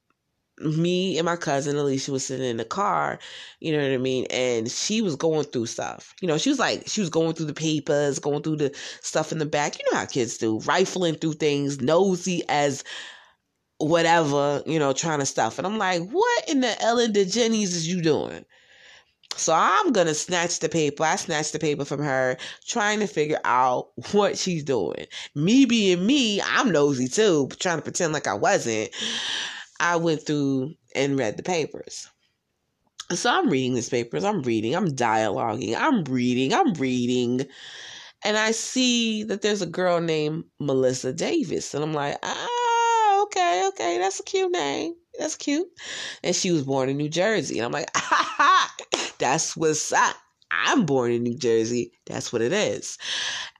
me 0.59 1.19
and 1.19 1.27
my 1.27 1.37
cousin 1.37 1.77
Alicia 1.77 2.13
was 2.13 2.25
sitting 2.25 2.47
in 2.49 2.57
the 2.57 2.65
car, 2.65 3.19
you 3.61 3.73
know 3.73 3.83
what 3.83 3.93
I 3.93 3.99
mean? 3.99 4.27
And 4.31 4.71
she 4.71 5.03
was 5.03 5.15
going 5.15 5.45
through 5.45 5.67
stuff. 5.67 6.15
You 6.23 6.29
know, 6.29 6.39
she 6.39 6.49
was 6.49 6.59
like, 6.59 6.89
she 6.89 7.01
was 7.03 7.11
going 7.11 7.35
through 7.35 7.47
the 7.47 7.55
papers, 7.55 8.19
going 8.19 8.43
through 8.43 8.57
the 8.57 8.75
stuff 9.03 9.33
in 9.33 9.39
the 9.39 9.45
back. 9.47 9.79
You 9.79 9.85
know 9.93 9.99
how 9.99 10.07
kids 10.07 10.39
do, 10.39 10.61
rifling 10.61 11.17
through 11.17 11.35
things, 11.35 11.81
nosy 11.83 12.43
as 12.49 12.85
whatever, 13.79 14.63
you 14.67 14.79
know, 14.79 14.93
trying 14.93 15.19
to 15.19 15.27
stuff. 15.27 15.59
And 15.59 15.67
I'm 15.67 15.79
like, 15.79 16.03
what 16.11 16.49
in 16.49 16.61
the 16.61 16.81
Ellen 16.83 17.13
DeGeneres 17.13 17.75
is 17.75 17.89
you 17.89 18.03
doing? 18.03 18.45
So 19.37 19.53
I'm 19.55 19.93
gonna 19.93 20.15
snatch 20.15 20.61
the 20.61 20.69
paper. 20.69 21.05
I 21.05 21.17
snatched 21.17 21.53
the 21.53 21.59
paper 21.59 21.85
from 21.85 22.01
her, 22.01 22.39
trying 22.67 23.01
to 23.01 23.07
figure 23.07 23.41
out 23.45 23.89
what 24.13 24.39
she's 24.39 24.65
doing. 24.65 25.07
Me 25.35 25.67
being 25.67 26.07
me, 26.07 26.41
I'm 26.41 26.73
nosy 26.73 27.07
too, 27.07 27.49
trying 27.61 27.77
to 27.79 27.83
pretend 27.83 28.15
like 28.15 28.27
I 28.27 28.35
wasn't. 28.35 28.91
I 29.79 29.97
went 29.97 30.23
through 30.23 30.75
and 30.95 31.19
read 31.19 31.37
the 31.37 31.43
papers. 31.43 32.09
So 33.11 33.31
I'm 33.31 33.51
reading 33.51 33.75
these 33.75 33.91
papers, 33.91 34.25
I'm 34.25 34.43
reading, 34.43 34.75
I'm 34.75 34.89
dialoguing, 34.89 35.77
I'm 35.77 36.03
reading, 36.05 36.55
I'm 36.55 36.73
reading. 36.75 37.47
And 38.25 38.37
I 38.37 38.51
see 38.51 39.23
that 39.25 39.43
there's 39.43 39.63
a 39.63 39.67
girl 39.67 40.01
named 40.01 40.45
Melissa 40.59 41.13
Davis. 41.13 41.75
And 41.75 41.85
I'm 41.85 41.93
like, 41.93 42.17
ah, 42.23 42.56
okay, 43.77 43.99
that's 43.99 44.21
a 44.21 44.25
cute 44.25 44.53
name. 44.53 44.95
That's 45.19 45.37
cute. 45.37 45.69
And 46.23 46.35
she 46.35 46.51
was 46.51 46.63
born 46.63 46.89
in 46.89 46.97
New 46.97 47.09
Jersey. 47.09 47.59
And 47.59 47.67
I'm 47.67 47.73
like, 47.73 47.91
ah, 47.95 48.75
that's 49.19 49.57
what's 49.57 49.93
up. 49.93 50.17
I'm 50.51 50.87
born 50.87 51.13
in 51.13 51.23
New 51.23 51.37
Jersey. 51.37 51.93
That's 52.07 52.33
what 52.33 52.43
it 52.43 52.53
is. 52.53 52.99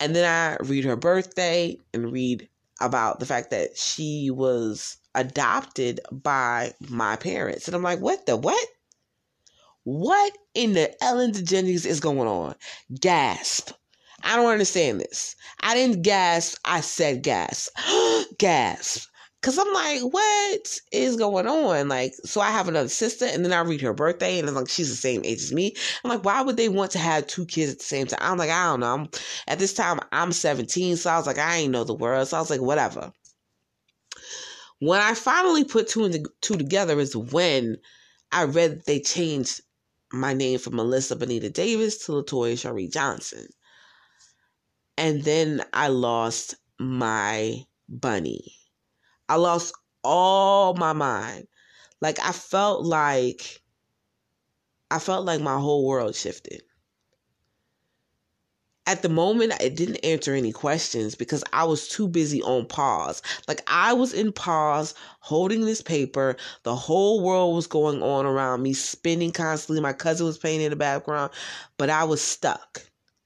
And 0.01 0.15
then 0.15 0.25
I 0.25 0.63
read 0.65 0.85
her 0.85 0.97
birthday 0.97 1.79
and 1.93 2.13
read 2.13 2.49
about 2.81 3.21
the 3.21 3.27
fact 3.27 3.51
that 3.51 3.77
she 3.77 4.31
was 4.31 4.97
adopted 5.15 6.01
by 6.11 6.73
my 6.89 7.17
parents. 7.17 7.67
And 7.67 7.75
I'm 7.75 7.83
like, 7.83 8.01
what 8.01 8.27
the 8.27 8.37
what? 8.37 8.69
What 9.85 10.33
in 10.55 10.73
the 10.73 11.03
Ellen 11.03 11.33
DeGeneres 11.33 11.87
is 11.87 12.01
going 12.01 12.29
on? 12.29 12.55
Gasp. 13.01 13.71
I 14.23 14.37
don't 14.37 14.51
understand 14.51 15.01
this. 15.01 15.37
I 15.61 15.75
didn't 15.75 16.03
gasp. 16.03 16.59
I 16.65 16.81
said 16.81 17.23
gasp. 17.23 17.73
gasp. 18.39 19.09
Cause 19.47 19.59
I'm 19.59 19.73
like, 19.73 20.01
what 20.01 20.81
is 20.91 21.15
going 21.15 21.47
on? 21.47 21.89
Like, 21.89 22.15
so 22.25 22.41
I 22.41 22.51
have 22.51 22.67
another 22.67 22.89
sister, 22.89 23.27
and 23.27 23.45
then 23.45 23.53
I 23.53 23.61
read 23.61 23.81
her 23.81 23.93
birthday, 23.93 24.41
and 24.41 24.49
I'm 24.49 24.57
like, 24.57 24.69
she's 24.69 24.91
the 24.91 24.97
same 24.97 25.21
age 25.25 25.41
as 25.41 25.53
me. 25.53 25.73
I'm 26.03 26.11
like, 26.11 26.25
why 26.25 26.43
would 26.43 26.57
they 26.57 26.69
want 26.69 26.91
to 26.91 26.99
have 26.99 27.29
two 27.29 27.47
kids 27.47 27.71
at 27.71 27.79
the 27.79 27.85
same 27.85 28.09
time? 28.09 28.19
I'm 28.21 28.39
like, 28.39 28.51
I 28.51 28.65
don't 28.65 28.81
know. 28.81 28.93
I'm, 28.93 29.09
at 29.47 29.61
this 29.61 29.73
time, 29.73 30.01
I'm 30.11 30.33
17, 30.33 30.97
so 30.97 31.11
I 31.11 31.17
was 31.17 31.29
like, 31.29 31.39
I 31.39 31.59
ain't 31.59 31.71
know 31.71 31.85
the 31.85 31.95
world. 31.95 32.27
So 32.27 32.37
I 32.37 32.41
was 32.41 32.51
like, 32.51 32.61
whatever. 32.61 33.13
When 34.81 35.01
I 35.01 35.15
finally 35.15 35.63
put 35.63 35.89
two 35.89 36.05
and 36.07 36.27
two 36.41 36.57
together 36.57 36.99
is 36.99 37.15
when 37.15 37.77
I 38.33 38.47
read 38.47 38.83
they 38.85 38.99
changed 38.99 39.61
my 40.13 40.35
name 40.35 40.59
from 40.59 40.75
Melissa 40.75 41.15
Bonita 41.15 41.51
Davis 41.51 42.05
to 42.07 42.13
Latoya 42.15 42.59
Shari 42.59 42.89
Johnson. 42.89 43.47
And 44.99 45.23
then 45.23 45.63
I 45.73 45.87
lost 45.87 46.57
my 46.81 47.63
bunny. 47.89 48.56
I 49.29 49.37
lost 49.37 49.75
all 50.05 50.75
my 50.75 50.93
mind. 50.93 51.47
Like 52.01 52.19
I 52.21 52.33
felt 52.33 52.85
like 52.85 53.61
I 54.91 54.99
felt 54.99 55.25
like 55.25 55.41
my 55.41 55.59
whole 55.59 55.87
world 55.87 56.15
shifted. 56.15 56.63
At 58.89 59.03
the 59.03 59.09
moment, 59.09 59.53
I 59.61 59.69
didn't 59.69 60.05
answer 60.05 60.33
any 60.33 60.53
questions 60.53 61.17
because 61.17 61.43
I 61.53 61.65
was 61.65 61.89
too 61.89 62.07
busy 62.07 62.41
on 62.43 62.67
pause. 62.67 63.21
Like 63.49 63.61
I 63.67 63.93
was 63.93 64.15
in 64.15 64.31
pause, 64.31 64.95
holding 65.19 65.63
this 65.63 65.83
paper. 65.83 66.37
The 66.63 66.77
whole 66.77 67.21
world 67.21 67.57
was 67.57 67.67
going 67.67 68.01
on 68.01 68.27
around 68.27 68.63
me, 68.63 68.75
spinning 68.75 69.33
constantly. 69.33 69.83
My 69.83 69.93
cousin 69.93 70.25
was 70.25 70.39
playing 70.39 70.61
in 70.61 70.71
the 70.71 70.77
background, 70.77 71.33
but 71.79 71.91
I 71.91 72.05
was 72.05 72.23
stuck. 72.23 72.81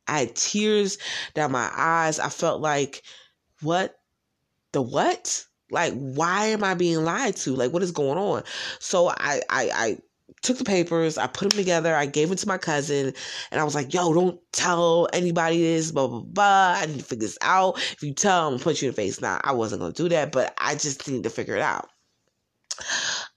I 0.08 0.20
had 0.20 0.34
tears 0.34 0.96
down 1.34 1.52
my 1.52 1.70
eyes. 1.76 2.18
I 2.18 2.30
felt 2.30 2.62
like, 2.62 3.02
what? 3.60 4.00
The 4.72 4.80
what? 4.80 5.44
Like, 5.70 5.94
why 5.94 6.46
am 6.46 6.64
I 6.64 6.74
being 6.74 7.04
lied 7.04 7.36
to? 7.36 7.54
Like, 7.54 7.72
what 7.72 7.82
is 7.82 7.92
going 7.92 8.18
on? 8.18 8.42
So 8.78 9.08
I, 9.08 9.40
I, 9.48 9.70
I 9.74 9.98
took 10.42 10.58
the 10.58 10.64
papers, 10.64 11.18
I 11.18 11.26
put 11.26 11.50
them 11.50 11.58
together, 11.58 11.94
I 11.94 12.06
gave 12.06 12.28
them 12.28 12.38
to 12.38 12.48
my 12.48 12.58
cousin, 12.58 13.12
and 13.50 13.60
I 13.60 13.64
was 13.64 13.74
like, 13.74 13.92
yo, 13.92 14.12
don't 14.12 14.40
tell 14.52 15.08
anybody 15.12 15.60
this, 15.60 15.92
blah, 15.92 16.06
blah, 16.06 16.20
blah. 16.20 16.74
I 16.78 16.86
need 16.86 16.98
to 16.98 17.04
figure 17.04 17.26
this 17.26 17.38
out. 17.42 17.78
If 17.78 18.02
you 18.02 18.14
tell, 18.14 18.46
I'm 18.46 18.54
gonna 18.54 18.64
punch 18.64 18.82
you 18.82 18.88
in 18.88 18.94
the 18.94 18.96
face. 18.96 19.20
Now, 19.20 19.40
I 19.44 19.52
wasn't 19.52 19.80
gonna 19.80 19.92
do 19.92 20.08
that, 20.08 20.32
but 20.32 20.54
I 20.58 20.74
just 20.74 21.06
need 21.08 21.24
to 21.24 21.30
figure 21.30 21.56
it 21.56 21.62
out. 21.62 21.88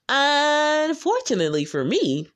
Unfortunately 0.08 1.64
for 1.64 1.84
me, 1.84 2.28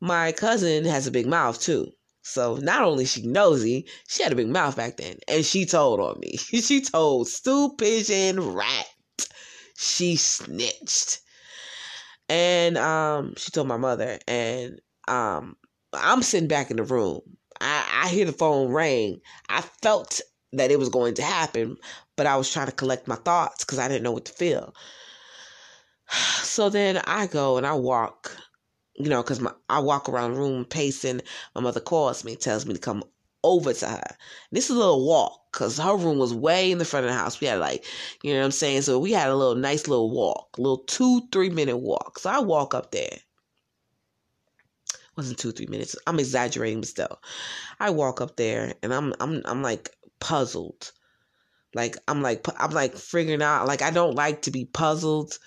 my 0.00 0.32
cousin 0.32 0.84
has 0.84 1.06
a 1.06 1.10
big 1.10 1.26
mouth 1.26 1.60
too. 1.60 1.92
So 2.22 2.56
not 2.56 2.82
only 2.82 3.04
she 3.04 3.26
nosy, 3.26 3.86
she 4.08 4.22
had 4.22 4.32
a 4.32 4.36
big 4.36 4.48
mouth 4.48 4.76
back 4.76 4.96
then, 4.96 5.16
and 5.28 5.44
she 5.44 5.64
told 5.64 6.00
on 6.00 6.18
me. 6.20 6.36
she 6.36 6.80
told 6.80 7.28
stupid 7.28 7.78
Pigeon 7.78 8.52
Rat 8.52 8.86
she 9.96 10.16
snitched. 10.16 11.20
And 12.28 12.76
um, 12.76 13.34
she 13.36 13.50
told 13.50 13.68
my 13.68 13.76
mother, 13.76 14.18
and 14.26 14.80
um, 15.08 15.56
I'm 15.92 16.22
sitting 16.22 16.48
back 16.48 16.70
in 16.70 16.76
the 16.76 16.82
room. 16.82 17.20
I, 17.60 18.02
I 18.04 18.08
hear 18.08 18.26
the 18.26 18.32
phone 18.32 18.72
ring. 18.72 19.20
I 19.48 19.62
felt 19.82 20.20
that 20.52 20.70
it 20.70 20.78
was 20.78 20.88
going 20.88 21.14
to 21.14 21.22
happen, 21.22 21.76
but 22.16 22.26
I 22.26 22.36
was 22.36 22.52
trying 22.52 22.66
to 22.66 22.72
collect 22.72 23.08
my 23.08 23.14
thoughts 23.16 23.64
because 23.64 23.78
I 23.78 23.88
didn't 23.88 24.02
know 24.02 24.12
what 24.12 24.24
to 24.26 24.32
feel. 24.32 24.74
So 26.42 26.70
then 26.70 26.98
I 27.04 27.26
go 27.26 27.58
and 27.58 27.66
I 27.66 27.74
walk, 27.74 28.34
you 28.94 29.10
know, 29.10 29.22
because 29.22 29.44
I 29.68 29.80
walk 29.80 30.08
around 30.08 30.32
the 30.32 30.38
room 30.40 30.64
pacing. 30.64 31.20
My 31.54 31.60
mother 31.60 31.80
calls 31.80 32.24
me, 32.24 32.34
tells 32.36 32.64
me 32.64 32.72
to 32.72 32.80
come 32.80 33.02
over 33.42 33.72
to 33.72 33.88
her. 33.88 34.16
This 34.52 34.70
is 34.70 34.76
a 34.76 34.78
little 34.78 35.06
walk 35.06 35.52
because 35.52 35.78
her 35.78 35.96
room 35.96 36.18
was 36.18 36.34
way 36.34 36.70
in 36.70 36.78
the 36.78 36.84
front 36.84 37.06
of 37.06 37.12
the 37.12 37.18
house. 37.18 37.40
We 37.40 37.46
had 37.46 37.60
like, 37.60 37.84
you 38.22 38.32
know 38.32 38.40
what 38.40 38.46
I'm 38.46 38.50
saying? 38.50 38.82
So 38.82 38.98
we 38.98 39.12
had 39.12 39.28
a 39.28 39.36
little 39.36 39.54
nice 39.54 39.88
little 39.88 40.10
walk, 40.10 40.58
little 40.58 40.78
two, 40.84 41.22
three 41.32 41.50
minute 41.50 41.78
walk. 41.78 42.18
So 42.18 42.30
I 42.30 42.40
walk 42.40 42.74
up 42.74 42.90
there. 42.90 43.18
wasn't 45.16 45.38
two, 45.38 45.52
three 45.52 45.66
minutes. 45.66 45.96
I'm 46.06 46.18
exaggerating, 46.18 46.80
but 46.80 46.88
still. 46.88 47.20
I 47.80 47.90
walk 47.90 48.20
up 48.20 48.36
there 48.36 48.74
and 48.82 48.92
I'm 48.92 49.14
I'm 49.20 49.42
I'm 49.44 49.62
like 49.62 49.90
puzzled. 50.20 50.92
Like 51.74 51.96
I'm 52.08 52.22
like 52.22 52.46
I'm 52.58 52.70
like 52.70 52.96
figuring 52.96 53.42
out 53.42 53.66
like 53.66 53.82
I 53.82 53.90
don't 53.90 54.14
like 54.14 54.42
to 54.42 54.50
be 54.50 54.64
puzzled 54.64 55.38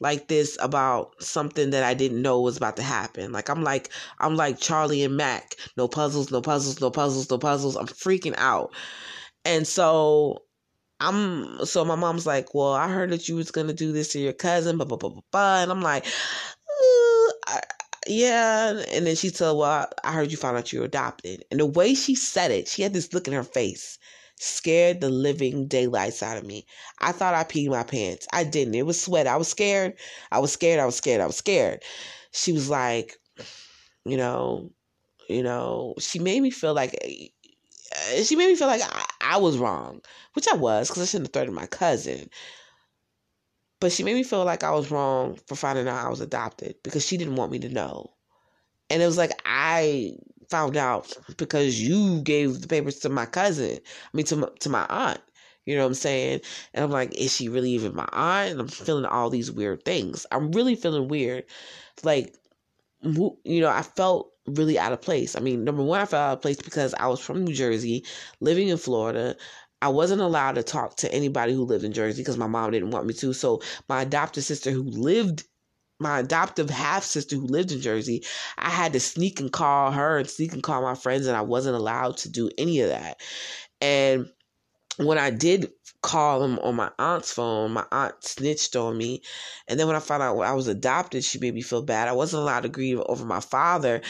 like 0.00 0.28
this 0.28 0.58
about 0.60 1.22
something 1.22 1.70
that 1.70 1.84
I 1.84 1.94
didn't 1.94 2.22
know 2.22 2.40
was 2.40 2.56
about 2.56 2.76
to 2.76 2.82
happen. 2.82 3.32
Like 3.32 3.48
I'm 3.48 3.62
like 3.62 3.90
I'm 4.18 4.36
like 4.36 4.58
Charlie 4.60 5.04
and 5.04 5.16
Mac. 5.16 5.54
No 5.76 5.88
puzzles, 5.88 6.30
no 6.30 6.40
puzzles, 6.40 6.80
no 6.80 6.90
puzzles, 6.90 7.30
no 7.30 7.38
puzzles. 7.38 7.76
I'm 7.76 7.86
freaking 7.86 8.34
out. 8.36 8.72
And 9.44 9.66
so 9.66 10.42
I'm 11.00 11.64
so 11.66 11.84
my 11.84 11.96
mom's 11.96 12.26
like, 12.26 12.54
"Well, 12.54 12.72
I 12.72 12.88
heard 12.88 13.10
that 13.10 13.28
you 13.28 13.36
was 13.36 13.50
to 13.50 13.72
do 13.72 13.92
this 13.92 14.12
to 14.12 14.18
your 14.18 14.32
cousin, 14.32 14.76
blah 14.76 14.86
blah 14.86 14.96
blah 14.96 15.10
blah." 15.10 15.22
blah. 15.30 15.62
And 15.62 15.70
I'm 15.70 15.82
like, 15.82 16.06
I, 17.46 17.60
yeah. 18.06 18.82
And 18.92 19.06
then 19.06 19.16
she 19.16 19.28
said, 19.30 19.52
Well, 19.52 19.88
I 20.02 20.12
heard 20.12 20.30
you 20.30 20.36
found 20.36 20.56
out 20.56 20.72
you 20.72 20.80
were 20.80 20.86
adopted. 20.86 21.44
And 21.50 21.60
the 21.60 21.66
way 21.66 21.94
she 21.94 22.14
said 22.14 22.50
it, 22.50 22.68
she 22.68 22.82
had 22.82 22.92
this 22.92 23.12
look 23.12 23.26
in 23.28 23.34
her 23.34 23.44
face 23.44 23.98
scared 24.44 25.00
the 25.00 25.10
living 25.10 25.66
daylights 25.66 26.22
out 26.22 26.36
of 26.38 26.44
me. 26.44 26.66
I 27.00 27.12
thought 27.12 27.34
I 27.34 27.44
peed 27.44 27.70
my 27.70 27.82
pants. 27.82 28.26
I 28.32 28.44
didn't. 28.44 28.74
It 28.74 28.86
was 28.86 29.00
sweat. 29.00 29.26
I 29.26 29.36
was 29.36 29.48
scared. 29.48 29.94
I 30.30 30.38
was 30.38 30.52
scared. 30.52 30.80
I 30.80 30.86
was 30.86 30.96
scared. 30.96 31.20
I 31.20 31.26
was 31.26 31.36
scared. 31.36 31.82
She 32.32 32.52
was 32.52 32.68
like, 32.68 33.16
you 34.04 34.16
know, 34.16 34.70
you 35.28 35.42
know, 35.42 35.94
she 35.98 36.18
made 36.18 36.42
me 36.42 36.50
feel 36.50 36.74
like 36.74 36.94
eh, 37.02 38.22
she 38.22 38.36
made 38.36 38.48
me 38.48 38.56
feel 38.56 38.68
like 38.68 38.82
I, 38.82 39.04
I 39.20 39.36
was 39.38 39.58
wrong, 39.58 40.00
which 40.34 40.48
I 40.48 40.56
was 40.56 40.88
because 40.88 41.02
I 41.02 41.06
shouldn't 41.06 41.28
have 41.28 41.32
threatened 41.32 41.56
my 41.56 41.66
cousin. 41.66 42.28
But 43.80 43.92
she 43.92 44.02
made 44.02 44.14
me 44.14 44.22
feel 44.22 44.44
like 44.44 44.62
I 44.62 44.70
was 44.70 44.90
wrong 44.90 45.38
for 45.46 45.56
finding 45.56 45.88
out 45.88 46.06
I 46.06 46.08
was 46.08 46.20
adopted 46.20 46.76
because 46.82 47.04
she 47.04 47.16
didn't 47.16 47.36
want 47.36 47.52
me 47.52 47.58
to 47.60 47.68
know. 47.68 48.14
And 48.90 49.02
it 49.02 49.06
was 49.06 49.18
like 49.18 49.32
I 49.44 50.16
found 50.50 50.76
out 50.76 51.12
because 51.36 51.80
you 51.80 52.20
gave 52.22 52.60
the 52.60 52.68
papers 52.68 52.98
to 53.00 53.08
my 53.08 53.26
cousin. 53.26 53.78
I 53.78 54.16
mean, 54.16 54.26
to 54.26 54.36
my, 54.36 54.48
to 54.60 54.68
my 54.68 54.86
aunt. 54.88 55.20
You 55.66 55.76
know 55.76 55.82
what 55.82 55.88
I'm 55.88 55.94
saying? 55.94 56.40
And 56.74 56.84
I'm 56.84 56.90
like, 56.90 57.14
is 57.14 57.34
she 57.34 57.48
really 57.48 57.70
even 57.70 57.94
my 57.94 58.08
aunt? 58.12 58.52
And 58.52 58.60
I'm 58.60 58.68
feeling 58.68 59.06
all 59.06 59.30
these 59.30 59.50
weird 59.50 59.84
things. 59.84 60.26
I'm 60.30 60.52
really 60.52 60.76
feeling 60.76 61.08
weird. 61.08 61.44
Like, 62.02 62.36
you 63.02 63.60
know, 63.60 63.68
I 63.68 63.82
felt 63.82 64.32
really 64.46 64.78
out 64.78 64.92
of 64.92 65.00
place. 65.02 65.36
I 65.36 65.40
mean, 65.40 65.64
number 65.64 65.82
one, 65.82 66.00
I 66.00 66.06
felt 66.06 66.22
out 66.22 66.32
of 66.34 66.42
place 66.42 66.60
because 66.60 66.94
I 66.94 67.06
was 67.06 67.20
from 67.20 67.44
New 67.44 67.54
Jersey, 67.54 68.04
living 68.40 68.68
in 68.68 68.76
Florida. 68.76 69.36
I 69.82 69.88
wasn't 69.88 70.22
allowed 70.22 70.54
to 70.54 70.62
talk 70.62 70.96
to 70.98 71.12
anybody 71.12 71.52
who 71.52 71.64
lived 71.64 71.84
in 71.84 71.92
Jersey 71.92 72.22
because 72.22 72.38
my 72.38 72.46
mom 72.46 72.70
didn't 72.70 72.90
want 72.90 73.06
me 73.06 73.14
to. 73.14 73.32
So 73.32 73.62
my 73.88 74.02
adopted 74.02 74.44
sister 74.44 74.70
who 74.70 74.82
lived 74.82 75.44
my 75.98 76.20
adoptive 76.20 76.70
half 76.70 77.04
sister 77.04 77.36
who 77.36 77.46
lived 77.46 77.72
in 77.72 77.80
Jersey, 77.80 78.24
I 78.58 78.70
had 78.70 78.92
to 78.94 79.00
sneak 79.00 79.40
and 79.40 79.52
call 79.52 79.92
her 79.92 80.18
and 80.18 80.28
sneak 80.28 80.52
and 80.52 80.62
call 80.62 80.82
my 80.82 80.94
friends, 80.94 81.26
and 81.26 81.36
I 81.36 81.42
wasn't 81.42 81.76
allowed 81.76 82.16
to 82.18 82.28
do 82.28 82.50
any 82.58 82.80
of 82.80 82.90
that. 82.90 83.20
And 83.80 84.30
when 84.96 85.18
I 85.18 85.30
did 85.30 85.72
call 86.02 86.44
him 86.44 86.58
on 86.60 86.76
my 86.76 86.90
aunt's 86.98 87.32
phone, 87.32 87.72
my 87.72 87.84
aunt 87.90 88.22
snitched 88.22 88.76
on 88.76 88.96
me. 88.96 89.22
And 89.68 89.78
then 89.78 89.86
when 89.86 89.96
I 89.96 90.00
found 90.00 90.22
out 90.22 90.38
I 90.40 90.52
was 90.52 90.68
adopted, 90.68 91.24
she 91.24 91.38
made 91.38 91.54
me 91.54 91.62
feel 91.62 91.82
bad. 91.82 92.08
I 92.08 92.12
wasn't 92.12 92.42
allowed 92.42 92.60
to 92.60 92.68
grieve 92.68 93.00
over 93.06 93.24
my 93.24 93.40
father. 93.40 94.02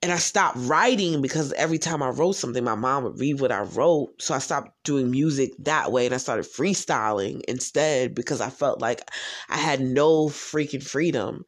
And 0.00 0.12
I 0.12 0.18
stopped 0.18 0.56
writing 0.60 1.20
because 1.22 1.52
every 1.54 1.78
time 1.78 2.02
I 2.02 2.10
wrote 2.10 2.36
something, 2.36 2.62
my 2.62 2.76
mom 2.76 3.02
would 3.04 3.18
read 3.18 3.40
what 3.40 3.50
I 3.52 3.62
wrote. 3.62 4.22
So 4.22 4.32
I 4.34 4.38
stopped 4.38 4.70
doing 4.84 5.10
music 5.10 5.52
that 5.58 5.90
way 5.90 6.06
and 6.06 6.14
I 6.14 6.18
started 6.18 6.46
freestyling 6.46 7.42
instead 7.48 8.14
because 8.14 8.40
I 8.40 8.50
felt 8.50 8.80
like 8.80 9.08
I 9.48 9.56
had 9.56 9.80
no 9.80 10.26
freaking 10.26 10.82
freedom. 10.82 11.44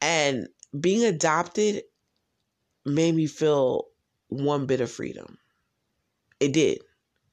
And 0.00 0.48
being 0.78 1.04
adopted 1.04 1.84
made 2.86 3.14
me 3.14 3.26
feel 3.26 3.88
one 4.28 4.64
bit 4.66 4.80
of 4.80 4.90
freedom. 4.90 5.38
It 6.40 6.52
did. 6.54 6.80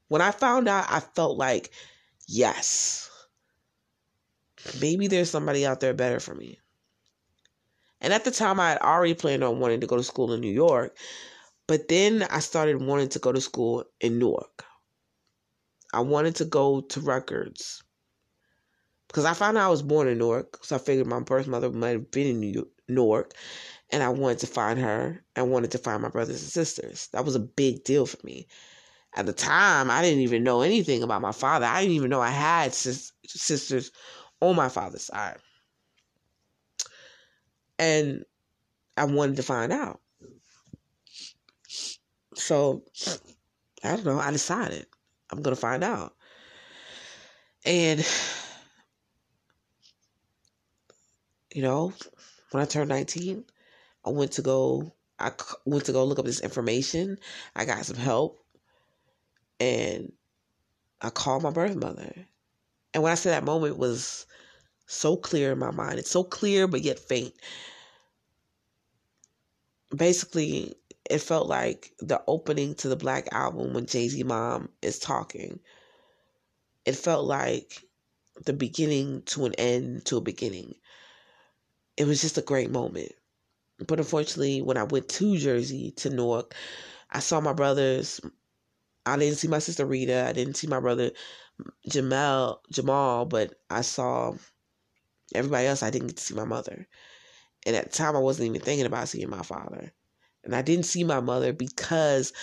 When 0.09 0.21
I 0.21 0.31
found 0.31 0.67
out, 0.67 0.88
I 0.89 1.01
felt 1.01 1.38
like, 1.38 1.71
yes, 2.27 3.09
maybe 4.81 5.07
there's 5.07 5.29
somebody 5.29 5.65
out 5.65 5.79
there 5.79 5.93
better 5.93 6.19
for 6.19 6.35
me. 6.35 6.59
And 8.03 8.13
at 8.13 8.25
the 8.25 8.31
time, 8.31 8.60
I 8.60 8.72
had 8.72 8.79
already 8.79 9.13
planned 9.13 9.45
on 9.45 9.62
wanting 9.62 9.79
to 9.79 9.88
go 9.88 9.95
to 9.95 10.03
school 10.03 10.33
in 10.33 10.41
New 10.41 10.51
York. 10.51 10.98
But 11.67 11.88
then 11.88 12.24
I 12.24 12.39
started 12.39 12.81
wanting 12.81 13.07
to 13.10 13.19
go 13.19 13.31
to 13.31 13.39
school 13.39 13.86
in 14.01 14.19
Newark. 14.19 14.65
I 15.93 16.01
wanted 16.01 16.36
to 16.36 16.45
go 16.45 16.81
to 16.81 17.00
Rutgers 17.00 17.81
because 19.07 19.24
I 19.24 19.33
found 19.33 19.57
out 19.57 19.67
I 19.67 19.69
was 19.69 19.81
born 19.81 20.10
in 20.10 20.17
Newark. 20.17 20.65
So 20.65 20.75
I 20.75 20.79
figured 20.79 21.07
my 21.07 21.22
birth 21.22 21.48
mother 21.48 21.72
might 21.72 21.91
have 21.91 22.12
been 22.12 22.27
in 22.27 22.39
New 22.41 22.69
Newark. 22.89 23.36
And 23.89 24.03
I 24.03 24.10
wanted 24.10 24.39
to 24.39 24.48
find 24.48 24.77
her. 24.79 25.24
I 25.38 25.43
wanted 25.43 25.72
to 25.72 25.77
find 25.77 26.01
my 26.01 26.10
brothers 26.10 26.41
and 26.41 26.51
sisters. 26.51 27.07
That 27.13 27.24
was 27.24 27.36
a 27.36 27.39
big 27.39 27.86
deal 27.86 28.05
for 28.05 28.17
me. 28.25 28.48
At 29.15 29.27
the 29.27 29.33
time, 29.33 29.89
I 29.89 30.01
didn't 30.01 30.22
even 30.22 30.43
know 30.43 30.62
anything 30.62 31.03
about 31.03 31.22
my 31.22 31.31
father. 31.31 31.67
I 31.67 31.81
didn't 31.81 31.95
even 31.95 32.10
know 32.10 32.22
I 32.22 32.31
had 32.31 32.74
sis- 32.74 33.13
sisters 33.27 33.91
on 34.41 34.57
my 34.57 34.67
father's 34.67 35.03
side 35.03 35.38
and 37.80 38.24
I 38.98 39.06
wanted 39.06 39.38
to 39.38 39.44
find 39.44 39.72
out. 39.72 40.00
So 42.36 42.84
I 43.84 43.96
don't 43.96 44.06
know. 44.06 44.20
I 44.20 44.32
decided 44.32 44.86
I'm 45.32 45.42
gonna 45.42 45.56
find 45.56 45.84
out, 45.84 46.15
and 47.65 48.06
you 51.53 51.62
know, 51.62 51.94
when 52.51 52.63
I 52.63 52.65
turned 52.65 52.89
19, 52.89 53.46
I 54.06 54.10
went 54.10 54.34
to 54.34 54.42
go. 54.42 54.94
I 55.20 55.32
went 55.65 55.86
to 55.86 55.94
go 55.94 56.03
look 56.03 56.20
up 56.20 56.25
this 56.25 56.42
information. 56.42 57.18
I 57.56 57.65
got 57.65 57.86
some 57.86 57.98
help, 57.98 58.44
and 59.60 60.12
I 61.01 61.10
called 61.10 61.44
my 61.44 61.51
birth 61.51 61.75
mother. 61.75 62.13
And 62.94 63.03
when 63.03 63.12
I 63.12 63.15
say 63.15 63.30
that 63.30 63.44
moment 63.44 63.77
was 63.77 64.25
so 64.86 65.18
clear 65.18 65.52
in 65.52 65.60
my 65.60 65.72
mind. 65.72 66.00
It's 66.00 66.12
so 66.12 66.24
clear, 66.24 66.68
but 66.68 66.82
yet 66.82 67.00
faint. 67.00 67.34
Basically, 69.96 70.75
it 71.10 71.20
felt 71.20 71.48
like 71.48 71.94
the 72.00 72.22
opening 72.28 72.75
to 72.75 72.90
the 72.90 72.96
Black 72.96 73.28
album 73.32 73.74
when 73.74 73.86
Jay 73.86 74.08
Z 74.08 74.24
mom 74.24 74.70
is 74.82 75.00
talking. 75.00 75.60
It 76.86 76.96
felt 76.96 77.25
like 77.25 77.84
the 78.46 78.54
beginning 78.54 79.22
to 79.24 79.46
an 79.46 79.54
end 79.56 80.06
to 80.06 80.18
a 80.18 80.22
beginning. 80.22 80.75
It 81.98 82.06
was 82.06 82.22
just 82.22 82.38
a 82.38 82.42
great 82.42 82.72
moment. 82.72 83.12
But 83.88 84.00
unfortunately, 84.00 84.62
when 84.62 84.78
I 84.78 84.84
went 84.84 85.10
to 85.10 85.38
Jersey, 85.38 85.92
to 85.98 86.10
Newark, 86.10 86.56
I 87.12 87.20
saw 87.20 87.40
my 87.42 87.54
brothers. 87.54 88.22
I 89.06 89.18
didn't 89.18 89.38
see 89.38 89.48
my 89.48 89.60
sister 89.60 89.86
Rita. 89.86 90.25
I 90.28 90.34
didn't 90.34 90.56
see 90.56 90.67
my 90.67 90.80
brother 90.80 91.12
Jamal, 91.88 92.62
Jamal, 92.72 93.26
but 93.26 93.56
I 93.69 93.82
saw 93.82 94.34
Everybody 95.34 95.67
else, 95.67 95.84
I 95.84 95.89
didn't 95.89 96.08
get 96.08 96.17
to 96.17 96.24
see 96.24 96.36
my 96.36 96.46
mother. 96.46 96.88
And 97.65 97.76
at 97.76 97.91
the 97.91 97.98
time, 97.98 98.15
I 98.15 98.19
wasn't 98.19 98.50
even 98.50 98.62
thinking 98.62 98.86
about 98.86 99.10
seeing 99.10 99.30
my 99.30 99.41
father. 99.41 99.91
And 100.43 100.56
I 100.56 100.62
didn't 100.62 100.86
see 100.86 101.04
my 101.04 101.19
mother 101.19 101.54
because 101.54 102.34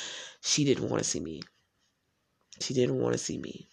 she 0.41 0.65
didn't 0.65 0.89
want 0.89 1.03
to 1.03 1.09
see 1.09 1.21
me. 1.21 1.43
She 2.61 2.75
didn't 2.75 2.99
want 2.99 3.13
to 3.13 3.19
see 3.19 3.39
me. 3.39 3.69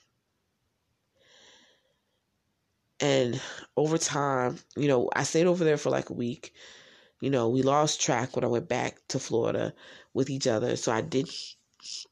And 3.00 3.40
over 3.76 3.98
time, 3.98 4.58
you 4.76 4.88
know, 4.88 5.10
I 5.16 5.24
stayed 5.24 5.46
over 5.46 5.64
there 5.64 5.78
for 5.78 5.90
like 5.90 6.10
a 6.10 6.14
week. 6.14 6.54
You 7.22 7.30
know, 7.30 7.50
we 7.50 7.62
lost 7.62 8.02
track 8.02 8.36
when 8.36 8.44
I 8.44 8.48
went 8.48 8.68
back 8.68 9.00
to 9.10 9.20
Florida 9.20 9.74
with 10.14 10.30
each 10.30 10.48
other. 10.48 10.76
So 10.76 10.92
I 10.92 11.02
did 11.02 11.30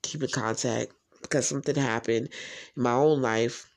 keep 0.02 0.24
in 0.24 0.30
contact 0.30 0.94
because 1.22 1.48
something 1.48 1.76
happened 1.76 2.30
in 2.76 2.84
my 2.84 2.94
own 2.94 3.22
life 3.22 3.75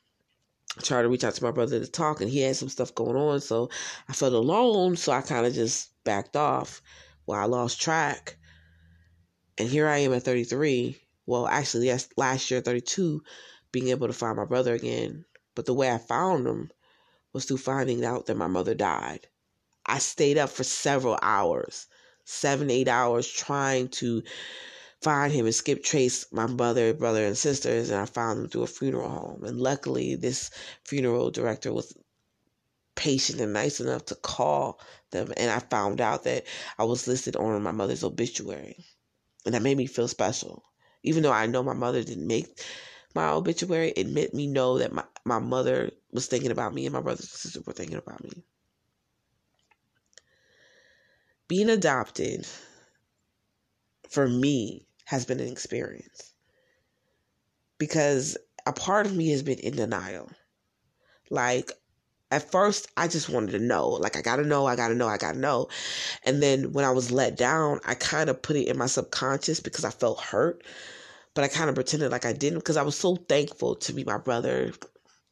tried 0.82 1.02
to 1.02 1.08
reach 1.08 1.24
out 1.24 1.34
to 1.34 1.44
my 1.44 1.50
brother 1.50 1.80
to 1.80 1.86
talk, 1.90 2.20
and 2.20 2.30
he 2.30 2.40
had 2.40 2.56
some 2.56 2.68
stuff 2.68 2.94
going 2.94 3.16
on. 3.16 3.40
So 3.40 3.70
I 4.08 4.12
felt 4.12 4.32
alone, 4.32 4.96
so 4.96 5.12
I 5.12 5.20
kind 5.20 5.46
of 5.46 5.54
just 5.54 5.90
backed 6.04 6.36
off. 6.36 6.82
Well, 7.26 7.38
I 7.38 7.44
lost 7.44 7.80
track. 7.80 8.36
And 9.58 9.68
here 9.68 9.88
I 9.88 9.98
am 9.98 10.14
at 10.14 10.22
33. 10.22 11.00
Well, 11.26 11.46
actually, 11.46 11.86
yes, 11.86 12.08
last 12.16 12.50
year, 12.50 12.60
32, 12.60 13.22
being 13.72 13.88
able 13.88 14.06
to 14.06 14.12
find 14.12 14.36
my 14.36 14.44
brother 14.44 14.74
again. 14.74 15.24
But 15.54 15.66
the 15.66 15.74
way 15.74 15.90
I 15.90 15.98
found 15.98 16.46
him 16.46 16.70
was 17.32 17.44
through 17.44 17.58
finding 17.58 18.04
out 18.04 18.26
that 18.26 18.36
my 18.36 18.46
mother 18.46 18.74
died. 18.74 19.28
I 19.84 19.98
stayed 19.98 20.38
up 20.38 20.50
for 20.50 20.64
several 20.64 21.18
hours, 21.20 21.86
seven, 22.24 22.70
eight 22.70 22.88
hours, 22.88 23.28
trying 23.28 23.88
to 23.88 24.22
find 25.02 25.32
him 25.32 25.46
and 25.46 25.54
skip 25.54 25.82
trace 25.82 26.26
my 26.32 26.46
mother, 26.46 26.92
brother, 26.92 27.24
and 27.24 27.38
sisters, 27.38 27.90
and 27.90 28.00
I 28.00 28.06
found 28.06 28.40
them 28.40 28.48
through 28.48 28.64
a 28.64 28.66
funeral 28.66 29.08
home. 29.08 29.44
And 29.44 29.60
luckily, 29.60 30.16
this 30.16 30.50
funeral 30.84 31.30
director 31.30 31.72
was 31.72 31.94
patient 32.94 33.40
and 33.40 33.52
nice 33.52 33.78
enough 33.78 34.04
to 34.06 34.16
call 34.16 34.80
them, 35.12 35.32
and 35.36 35.50
I 35.50 35.60
found 35.60 36.00
out 36.00 36.24
that 36.24 36.46
I 36.78 36.84
was 36.84 37.06
listed 37.06 37.36
on 37.36 37.62
my 37.62 37.70
mother's 37.70 38.02
obituary, 38.02 38.84
and 39.46 39.54
that 39.54 39.62
made 39.62 39.76
me 39.76 39.86
feel 39.86 40.08
special. 40.08 40.64
Even 41.04 41.22
though 41.22 41.32
I 41.32 41.46
know 41.46 41.62
my 41.62 41.74
mother 41.74 42.02
didn't 42.02 42.26
make 42.26 42.60
my 43.14 43.30
obituary, 43.30 43.92
it 43.96 44.08
made 44.08 44.34
me 44.34 44.48
know 44.48 44.78
that 44.78 44.92
my, 44.92 45.04
my 45.24 45.38
mother 45.38 45.92
was 46.10 46.26
thinking 46.26 46.50
about 46.50 46.74
me 46.74 46.86
and 46.86 46.92
my 46.92 47.00
brothers 47.00 47.30
and 47.30 47.30
sisters 47.30 47.64
were 47.64 47.72
thinking 47.72 47.96
about 47.96 48.22
me. 48.22 48.44
Being 51.46 51.70
adopted 51.70 52.46
for 54.08 54.28
me 54.28 54.87
has 55.08 55.24
been 55.24 55.40
an 55.40 55.50
experience 55.50 56.34
because 57.78 58.36
a 58.66 58.74
part 58.74 59.06
of 59.06 59.16
me 59.16 59.30
has 59.30 59.42
been 59.42 59.58
in 59.58 59.74
denial. 59.74 60.28
Like, 61.30 61.72
at 62.30 62.50
first, 62.52 62.88
I 62.94 63.08
just 63.08 63.30
wanted 63.30 63.52
to 63.52 63.58
know. 63.58 63.88
Like, 63.88 64.16
I 64.16 64.20
gotta 64.20 64.44
know, 64.44 64.66
I 64.66 64.76
gotta 64.76 64.94
know, 64.94 65.08
I 65.08 65.16
gotta 65.16 65.38
know. 65.38 65.68
And 66.24 66.42
then 66.42 66.74
when 66.74 66.84
I 66.84 66.90
was 66.90 67.10
let 67.10 67.38
down, 67.38 67.80
I 67.86 67.94
kind 67.94 68.28
of 68.28 68.42
put 68.42 68.56
it 68.56 68.68
in 68.68 68.76
my 68.76 68.84
subconscious 68.84 69.60
because 69.60 69.86
I 69.86 69.90
felt 69.90 70.20
hurt. 70.20 70.62
But 71.32 71.42
I 71.42 71.48
kind 71.48 71.70
of 71.70 71.74
pretended 71.74 72.10
like 72.12 72.26
I 72.26 72.34
didn't 72.34 72.58
because 72.58 72.76
I 72.76 72.82
was 72.82 72.98
so 72.98 73.16
thankful 73.16 73.76
to 73.76 73.94
be 73.94 74.04
my 74.04 74.18
brother 74.18 74.74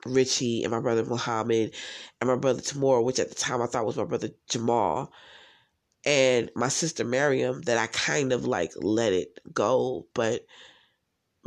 Richie 0.06 0.62
and 0.62 0.70
my 0.70 0.80
brother 0.80 1.04
Muhammad 1.04 1.74
and 2.22 2.28
my 2.30 2.36
brother 2.36 2.62
Tamora, 2.62 3.04
which 3.04 3.18
at 3.18 3.28
the 3.28 3.34
time 3.34 3.60
I 3.60 3.66
thought 3.66 3.84
was 3.84 3.98
my 3.98 4.04
brother 4.04 4.30
Jamal 4.48 5.12
and 6.06 6.50
my 6.54 6.68
sister 6.68 7.04
Miriam 7.04 7.62
that 7.62 7.78
I 7.78 7.88
kind 7.88 8.32
of 8.32 8.46
like 8.46 8.72
let 8.76 9.12
it 9.12 9.40
go. 9.52 10.06
But 10.14 10.46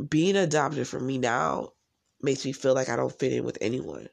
being 0.08 0.36
adopted 0.36 0.86
for 0.86 1.00
me 1.00 1.18
now 1.18 1.72
makes 2.22 2.44
me 2.44 2.52
feel 2.52 2.74
like 2.74 2.90
I 2.90 2.96
don't 2.96 3.18
fit 3.18 3.32
in 3.32 3.44
with 3.44 3.58
anyone 3.62 4.08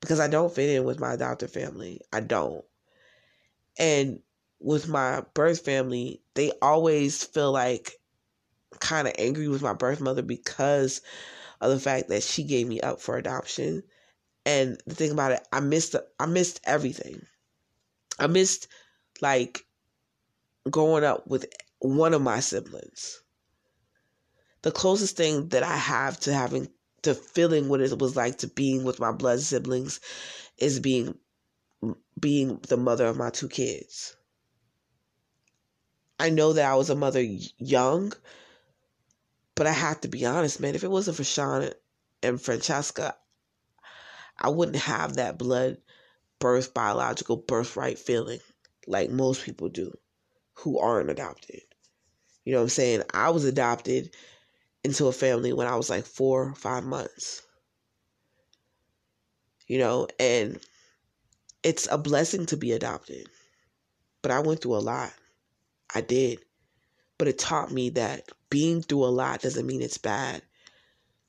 because 0.00 0.20
I 0.20 0.28
don't 0.28 0.52
fit 0.52 0.70
in 0.70 0.84
with 0.84 0.98
my 0.98 1.12
adopted 1.12 1.50
family. 1.50 2.00
I 2.12 2.20
don't. 2.20 2.64
And 3.78 4.20
with 4.58 4.88
my 4.88 5.22
birth 5.34 5.64
family, 5.64 6.22
they 6.34 6.50
always 6.62 7.22
feel 7.22 7.52
like 7.52 7.92
kind 8.80 9.06
of 9.06 9.14
angry 9.18 9.48
with 9.48 9.62
my 9.62 9.74
birth 9.74 10.00
mother 10.00 10.22
because 10.22 11.02
of 11.60 11.70
the 11.70 11.78
fact 11.78 12.08
that 12.08 12.22
she 12.22 12.42
gave 12.42 12.66
me 12.66 12.80
up 12.80 13.00
for 13.00 13.16
adoption. 13.16 13.82
And 14.46 14.80
the 14.86 14.94
thing 14.94 15.10
about 15.10 15.32
it, 15.32 15.46
I 15.52 15.60
missed 15.60 15.94
I 16.18 16.26
missed 16.26 16.60
everything. 16.64 17.26
I 18.18 18.28
missed 18.28 18.68
like 19.22 19.66
growing 20.70 21.04
up 21.04 21.26
with 21.26 21.46
one 21.80 22.14
of 22.14 22.22
my 22.22 22.40
siblings. 22.40 23.22
The 24.62 24.72
closest 24.72 25.16
thing 25.16 25.48
that 25.48 25.62
I 25.62 25.76
have 25.76 26.20
to 26.20 26.32
having 26.32 26.68
to 27.02 27.14
feeling 27.14 27.68
what 27.68 27.80
it 27.80 27.98
was 27.98 28.16
like 28.16 28.38
to 28.38 28.48
being 28.48 28.84
with 28.84 29.00
my 29.00 29.12
blood 29.12 29.40
siblings 29.40 30.00
is 30.58 30.80
being 30.80 31.18
being 32.18 32.58
the 32.68 32.76
mother 32.76 33.06
of 33.06 33.16
my 33.16 33.30
two 33.30 33.48
kids. 33.48 34.16
I 36.20 36.30
know 36.30 36.52
that 36.52 36.70
I 36.70 36.74
was 36.76 36.90
a 36.90 36.94
mother 36.96 37.22
young, 37.22 38.12
But 39.54 39.66
I 39.66 39.72
have 39.72 40.00
to 40.00 40.08
be 40.08 40.24
honest, 40.24 40.58
man, 40.58 40.74
if 40.74 40.84
it 40.84 40.90
wasn't 40.90 41.18
for 41.18 41.24
Sean 41.24 41.70
and 42.22 42.40
Francesca, 42.40 43.14
I 44.38 44.48
wouldn't 44.48 44.76
have 44.78 45.16
that 45.16 45.36
blood 45.36 45.82
birth 46.38 46.72
biological 46.72 47.36
birthright 47.36 47.98
feeling 47.98 48.40
like 48.88 49.10
most 49.10 49.44
people 49.44 49.68
do 49.68 49.92
who 50.54 50.78
aren't 50.78 51.10
adopted. 51.10 51.60
You 52.44 52.52
know 52.52 52.58
what 52.58 52.64
I'm 52.64 52.70
saying? 52.70 53.02
I 53.12 53.30
was 53.30 53.44
adopted 53.44 54.14
into 54.82 55.06
a 55.06 55.12
family 55.12 55.52
when 55.52 55.66
I 55.66 55.76
was 55.76 55.90
like 55.90 56.04
four, 56.04 56.54
five 56.54 56.84
months. 56.84 57.42
You 59.66 59.78
know, 59.78 60.08
and 60.18 60.58
it's 61.62 61.86
a 61.90 61.98
blessing 61.98 62.46
to 62.46 62.56
be 62.56 62.72
adopted. 62.72 63.28
But 64.22 64.32
I 64.32 64.40
went 64.40 64.62
through 64.62 64.76
a 64.76 64.78
lot. 64.78 65.12
I 65.94 66.00
did. 66.00 66.40
But 67.18 67.28
it 67.28 67.38
taught 67.38 67.70
me 67.70 67.90
that 67.90 68.30
being 68.50 68.82
through 68.82 69.04
a 69.04 69.06
lot 69.06 69.42
doesn't 69.42 69.66
mean 69.66 69.82
it's 69.82 69.98
bad. 69.98 70.42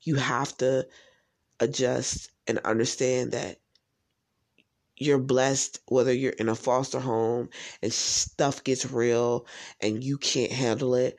You 0.00 0.14
have 0.16 0.56
to 0.58 0.88
adjust 1.60 2.30
and 2.46 2.58
understand 2.60 3.32
that 3.32 3.59
you're 5.00 5.18
blessed 5.18 5.80
whether 5.86 6.12
you're 6.12 6.32
in 6.32 6.48
a 6.48 6.54
foster 6.54 7.00
home 7.00 7.48
and 7.82 7.92
stuff 7.92 8.62
gets 8.62 8.90
real 8.90 9.46
and 9.80 10.04
you 10.04 10.18
can't 10.18 10.52
handle 10.52 10.94
it 10.94 11.18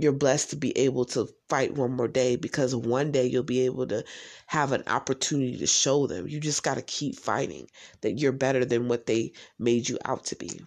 you're 0.00 0.12
blessed 0.12 0.50
to 0.50 0.56
be 0.56 0.76
able 0.78 1.04
to 1.04 1.28
fight 1.48 1.74
one 1.74 1.92
more 1.92 2.08
day 2.08 2.36
because 2.36 2.74
one 2.74 3.12
day 3.12 3.26
you'll 3.26 3.42
be 3.42 3.66
able 3.66 3.86
to 3.86 4.02
have 4.46 4.72
an 4.72 4.82
opportunity 4.86 5.58
to 5.58 5.66
show 5.66 6.06
them. 6.06 6.26
You 6.26 6.40
just 6.40 6.62
got 6.62 6.76
to 6.76 6.82
keep 6.82 7.16
fighting 7.16 7.68
that 8.00 8.18
you're 8.18 8.32
better 8.32 8.64
than 8.64 8.88
what 8.88 9.04
they 9.04 9.32
made 9.58 9.88
you 9.90 9.98
out 10.06 10.24
to 10.26 10.36
be. 10.36 10.62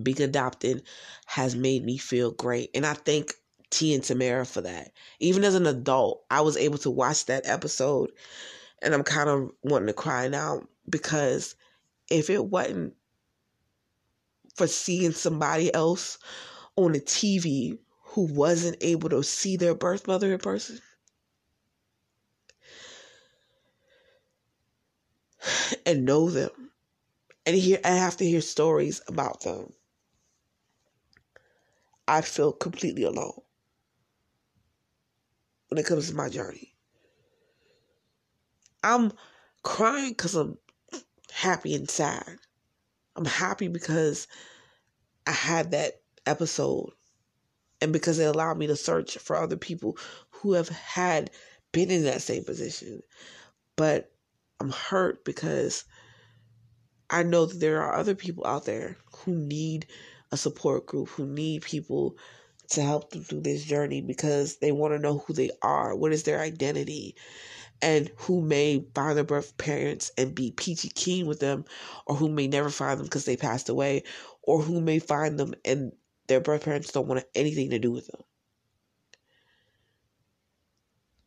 Being 0.00 0.22
adopted 0.22 0.84
has 1.26 1.56
made 1.56 1.84
me 1.84 1.98
feel 1.98 2.30
great 2.30 2.70
and 2.74 2.86
i 2.86 2.94
thank 2.94 3.34
t 3.70 3.92
and 3.92 4.02
tamera 4.02 4.46
for 4.46 4.60
that. 4.60 4.92
Even 5.18 5.42
as 5.42 5.54
an 5.54 5.66
adult 5.66 6.22
i 6.30 6.40
was 6.40 6.56
able 6.56 6.78
to 6.78 6.90
watch 6.90 7.26
that 7.26 7.46
episode 7.46 8.12
and 8.80 8.94
i'm 8.94 9.02
kind 9.02 9.28
of 9.28 9.50
wanting 9.62 9.88
to 9.88 9.92
cry 9.92 10.28
now 10.28 10.62
because 10.88 11.54
if 12.10 12.30
it 12.30 12.44
wasn't 12.44 12.94
for 14.54 14.66
seeing 14.66 15.12
somebody 15.12 15.72
else 15.74 16.18
on 16.76 16.92
the 16.92 17.00
TV 17.00 17.78
who 18.02 18.22
wasn't 18.22 18.76
able 18.80 19.08
to 19.08 19.22
see 19.22 19.56
their 19.56 19.74
birth 19.74 20.06
mother 20.06 20.32
in 20.32 20.38
person, 20.38 20.80
and 25.86 26.04
know 26.04 26.30
them 26.30 26.50
and 27.46 27.56
hear 27.56 27.78
I 27.84 27.90
have 27.90 28.16
to 28.18 28.26
hear 28.26 28.40
stories 28.40 29.00
about 29.08 29.42
them, 29.42 29.72
I'd 32.06 32.24
feel 32.26 32.52
completely 32.52 33.04
alone 33.04 33.40
when 35.68 35.78
it 35.78 35.86
comes 35.86 36.08
to 36.08 36.14
my 36.14 36.28
journey. 36.28 36.74
I'm 38.84 39.12
crying 39.62 40.10
because 40.10 40.34
I'm 40.34 40.58
happy 41.32 41.74
and 41.74 41.88
sad. 41.88 42.38
I'm 43.16 43.24
happy 43.24 43.68
because 43.68 44.26
I 45.26 45.32
had 45.32 45.72
that 45.72 46.00
episode 46.26 46.90
and 47.80 47.92
because 47.92 48.18
it 48.18 48.24
allowed 48.24 48.58
me 48.58 48.66
to 48.68 48.76
search 48.76 49.18
for 49.18 49.36
other 49.36 49.56
people 49.56 49.98
who 50.30 50.52
have 50.52 50.68
had 50.68 51.30
been 51.72 51.90
in 51.90 52.04
that 52.04 52.22
same 52.22 52.44
position. 52.44 53.02
But 53.76 54.12
I'm 54.60 54.70
hurt 54.70 55.24
because 55.24 55.84
I 57.10 57.22
know 57.22 57.46
that 57.46 57.58
there 57.58 57.82
are 57.82 57.94
other 57.94 58.14
people 58.14 58.46
out 58.46 58.64
there 58.64 58.96
who 59.12 59.34
need 59.34 59.86
a 60.30 60.36
support 60.36 60.86
group, 60.86 61.08
who 61.08 61.26
need 61.26 61.62
people 61.62 62.16
to 62.70 62.82
help 62.82 63.10
them 63.10 63.22
through 63.22 63.42
this 63.42 63.64
journey 63.64 64.00
because 64.00 64.56
they 64.58 64.72
want 64.72 64.94
to 64.94 64.98
know 64.98 65.18
who 65.18 65.34
they 65.34 65.50
are, 65.60 65.94
what 65.94 66.12
is 66.12 66.22
their 66.22 66.40
identity, 66.40 67.14
and 67.82 68.10
who 68.16 68.40
may 68.40 68.86
find 68.94 69.16
their 69.16 69.24
birth 69.24 69.58
parents 69.58 70.12
and 70.16 70.34
be 70.34 70.52
peachy 70.52 70.88
keen 70.88 71.26
with 71.26 71.40
them, 71.40 71.64
or 72.06 72.14
who 72.14 72.28
may 72.28 72.46
never 72.46 72.70
find 72.70 72.98
them 72.98 73.06
because 73.06 73.24
they 73.24 73.36
passed 73.36 73.68
away, 73.68 74.04
or 74.42 74.62
who 74.62 74.80
may 74.80 75.00
find 75.00 75.38
them 75.38 75.54
and 75.64 75.92
their 76.28 76.40
birth 76.40 76.64
parents 76.64 76.92
don't 76.92 77.08
want 77.08 77.24
anything 77.34 77.70
to 77.70 77.78
do 77.78 77.90
with 77.90 78.06
them. 78.06 78.22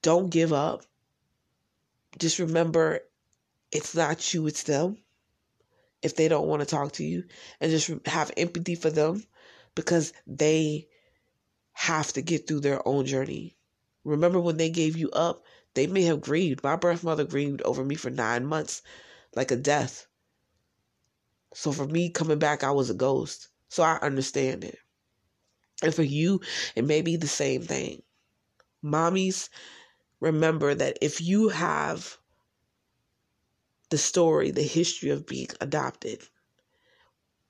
Don't 0.02 0.30
give 0.30 0.54
up. 0.54 0.86
Just 2.18 2.40
remember 2.40 3.02
it's 3.72 3.94
not 3.94 4.34
you, 4.34 4.48
it's 4.48 4.64
them. 4.64 4.98
If 6.02 6.16
they 6.16 6.28
don't 6.28 6.48
want 6.48 6.62
to 6.62 6.66
talk 6.66 6.94
to 6.94 7.04
you, 7.04 7.26
and 7.60 7.72
just 7.72 7.92
have 8.06 8.32
empathy 8.38 8.76
for 8.76 8.90
them 8.90 9.26
because 9.74 10.14
they 10.28 10.88
have 11.74 12.14
to 12.14 12.22
get 12.22 12.48
through 12.48 12.62
their 12.62 12.88
own 12.88 13.06
journey. 13.06 13.58
Remember 14.04 14.40
when 14.40 14.58
they 14.58 14.70
gave 14.70 14.96
you 14.96 15.10
up, 15.10 15.44
they 15.76 15.88
may 15.88 16.04
have 16.04 16.22
grieved. 16.22 16.64
My 16.64 16.76
birth 16.76 17.04
mother 17.04 17.24
grieved 17.24 17.62
over 17.62 17.84
me 17.84 17.96
for 17.96 18.10
nine 18.10 18.46
months, 18.46 18.82
like 19.36 19.52
a 19.52 19.56
death. 19.56 20.08
So 21.54 21.72
for 21.72 21.86
me 21.86 22.10
coming 22.10 22.40
back, 22.40 22.64
I 22.64 22.72
was 22.72 22.90
a 22.90 22.96
ghost. 22.96 23.50
So 23.70 23.84
I 23.84 24.00
understand 24.02 24.64
it. 24.64 24.80
And 25.84 25.94
for 25.94 26.04
you, 26.04 26.42
it 26.76 26.86
may 26.86 27.02
be 27.02 27.16
the 27.18 27.28
same 27.28 27.62
thing. 27.62 28.02
Mommies, 28.84 29.50
remember 30.20 30.74
that 30.74 30.98
if 31.02 31.22
you 31.22 31.50
have 31.50 32.18
the 33.90 33.98
story, 33.98 34.52
the 34.52 34.64
history 34.64 35.10
of 35.10 35.26
being 35.26 35.50
adopted, 35.62 36.22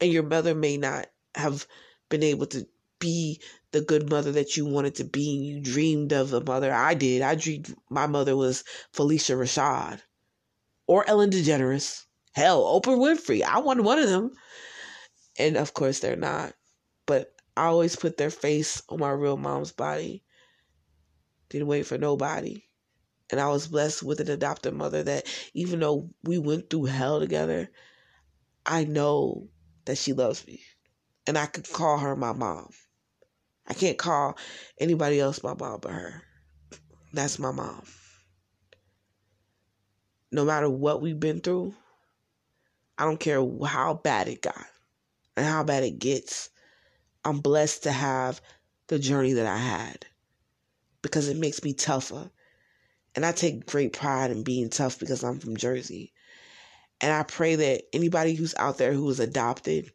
and 0.02 0.12
your 0.12 0.24
mother 0.24 0.54
may 0.54 0.78
not 0.78 1.08
have 1.36 1.68
been 2.10 2.24
able 2.24 2.46
to 2.48 2.68
be 3.00 3.40
the 3.76 3.82
good 3.82 4.10
mother 4.10 4.32
that 4.32 4.56
you 4.56 4.66
wanted 4.66 4.96
to 4.96 5.04
be 5.04 5.36
and 5.36 5.46
you 5.46 5.60
dreamed 5.60 6.14
of 6.14 6.32
a 6.32 6.40
mother. 6.40 6.74
I 6.74 6.94
did. 6.94 7.22
I 7.22 7.36
dreamed 7.36 7.76
my 7.90 8.08
mother 8.08 8.34
was 8.38 8.64
Phylicia 8.94 9.36
Rashad 9.36 10.00
or 10.88 11.06
Ellen 11.10 11.30
DeGeneres. 11.30 12.04
Hell, 12.32 12.64
Oprah 12.64 12.98
Winfrey. 12.98 13.44
I 13.44 13.60
wanted 13.60 13.84
one 13.84 14.00
of 14.00 14.08
them. 14.08 14.32
And 15.38 15.58
of 15.58 15.74
course 15.74 16.00
they're 16.00 16.16
not. 16.16 16.54
But 17.06 17.34
I 17.58 17.66
always 17.66 17.98
put 17.98 18.16
their 18.16 18.30
face 18.30 18.82
on 18.88 19.00
my 19.00 19.10
real 19.10 19.36
mom's 19.36 19.74
body. 19.74 20.24
Didn't 21.50 21.68
wait 21.68 21.86
for 21.86 21.98
nobody. 21.98 22.64
And 23.30 23.42
I 23.42 23.50
was 23.50 23.68
blessed 23.68 24.04
with 24.04 24.22
an 24.22 24.30
adopted 24.30 24.74
mother 24.74 25.04
that 25.04 25.28
even 25.54 25.82
though 25.82 26.12
we 26.24 26.38
went 26.38 26.70
through 26.70 26.86
hell 26.86 27.20
together, 27.20 27.70
I 28.66 28.86
know 28.86 29.50
that 29.84 29.98
she 29.98 30.14
loves 30.14 30.48
me. 30.48 30.62
And 31.28 31.38
I 31.38 31.48
could 31.48 31.70
call 31.70 31.98
her 31.98 32.16
my 32.16 32.32
mom. 32.32 32.70
I 33.68 33.74
can't 33.74 33.98
call 33.98 34.38
anybody 34.80 35.20
else 35.20 35.44
my 35.44 35.54
mom 35.54 35.80
but 35.82 35.92
her. 35.92 36.22
That's 37.14 37.40
my 37.40 37.52
mom. 37.52 37.84
No 40.32 40.46
matter 40.46 40.70
what 40.70 41.02
we've 41.02 41.20
been 41.20 41.40
through, 41.40 41.74
I 42.98 43.06
don't 43.06 43.20
care 43.20 43.46
how 43.66 43.96
bad 43.96 44.28
it 44.28 44.42
got 44.42 44.66
and 45.36 45.46
how 45.46 45.64
bad 45.64 45.84
it 45.84 46.00
gets. 46.00 46.50
I'm 47.24 47.40
blessed 47.40 47.84
to 47.84 47.92
have 47.92 48.42
the 48.88 49.00
journey 49.00 49.34
that 49.34 49.48
I 49.48 49.58
had 49.58 50.06
because 51.02 51.28
it 51.28 51.38
makes 51.38 51.64
me 51.64 51.74
tougher. 51.74 52.30
And 53.16 53.26
I 53.26 53.32
take 53.32 53.66
great 53.66 53.94
pride 53.94 54.32
in 54.32 54.44
being 54.44 54.70
tough 54.70 55.00
because 55.00 55.24
I'm 55.24 55.40
from 55.40 55.56
Jersey. 55.56 56.14
And 57.02 57.14
I 57.14 57.24
pray 57.24 57.56
that 57.56 57.84
anybody 57.94 58.36
who's 58.36 58.56
out 58.56 58.78
there 58.78 58.94
who 58.94 59.10
is 59.10 59.20
adopted 59.20 59.92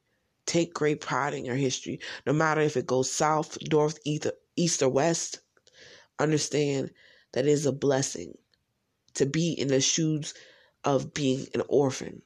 Take 0.47 0.75
great 0.75 1.01
pride 1.01 1.35
in 1.35 1.45
your 1.45 1.57
history, 1.57 2.01
no 2.27 2.33
matter 2.33 2.61
if 2.61 2.77
it 2.77 2.87
goes 2.87 3.11
south, 3.11 3.59
north, 3.71 3.99
east, 4.05 4.83
or 4.83 4.89
west. 4.89 5.41
Understand 6.19 6.91
that 7.33 7.47
it 7.47 7.51
is 7.51 7.67
a 7.67 7.73
blessing 7.73 8.37
to 9.15 9.27
be 9.27 9.53
in 9.53 9.69
the 9.69 9.81
shoes 9.81 10.35
of 10.85 11.15
being 11.15 11.47
an 11.55 11.63
orphan 11.69 12.23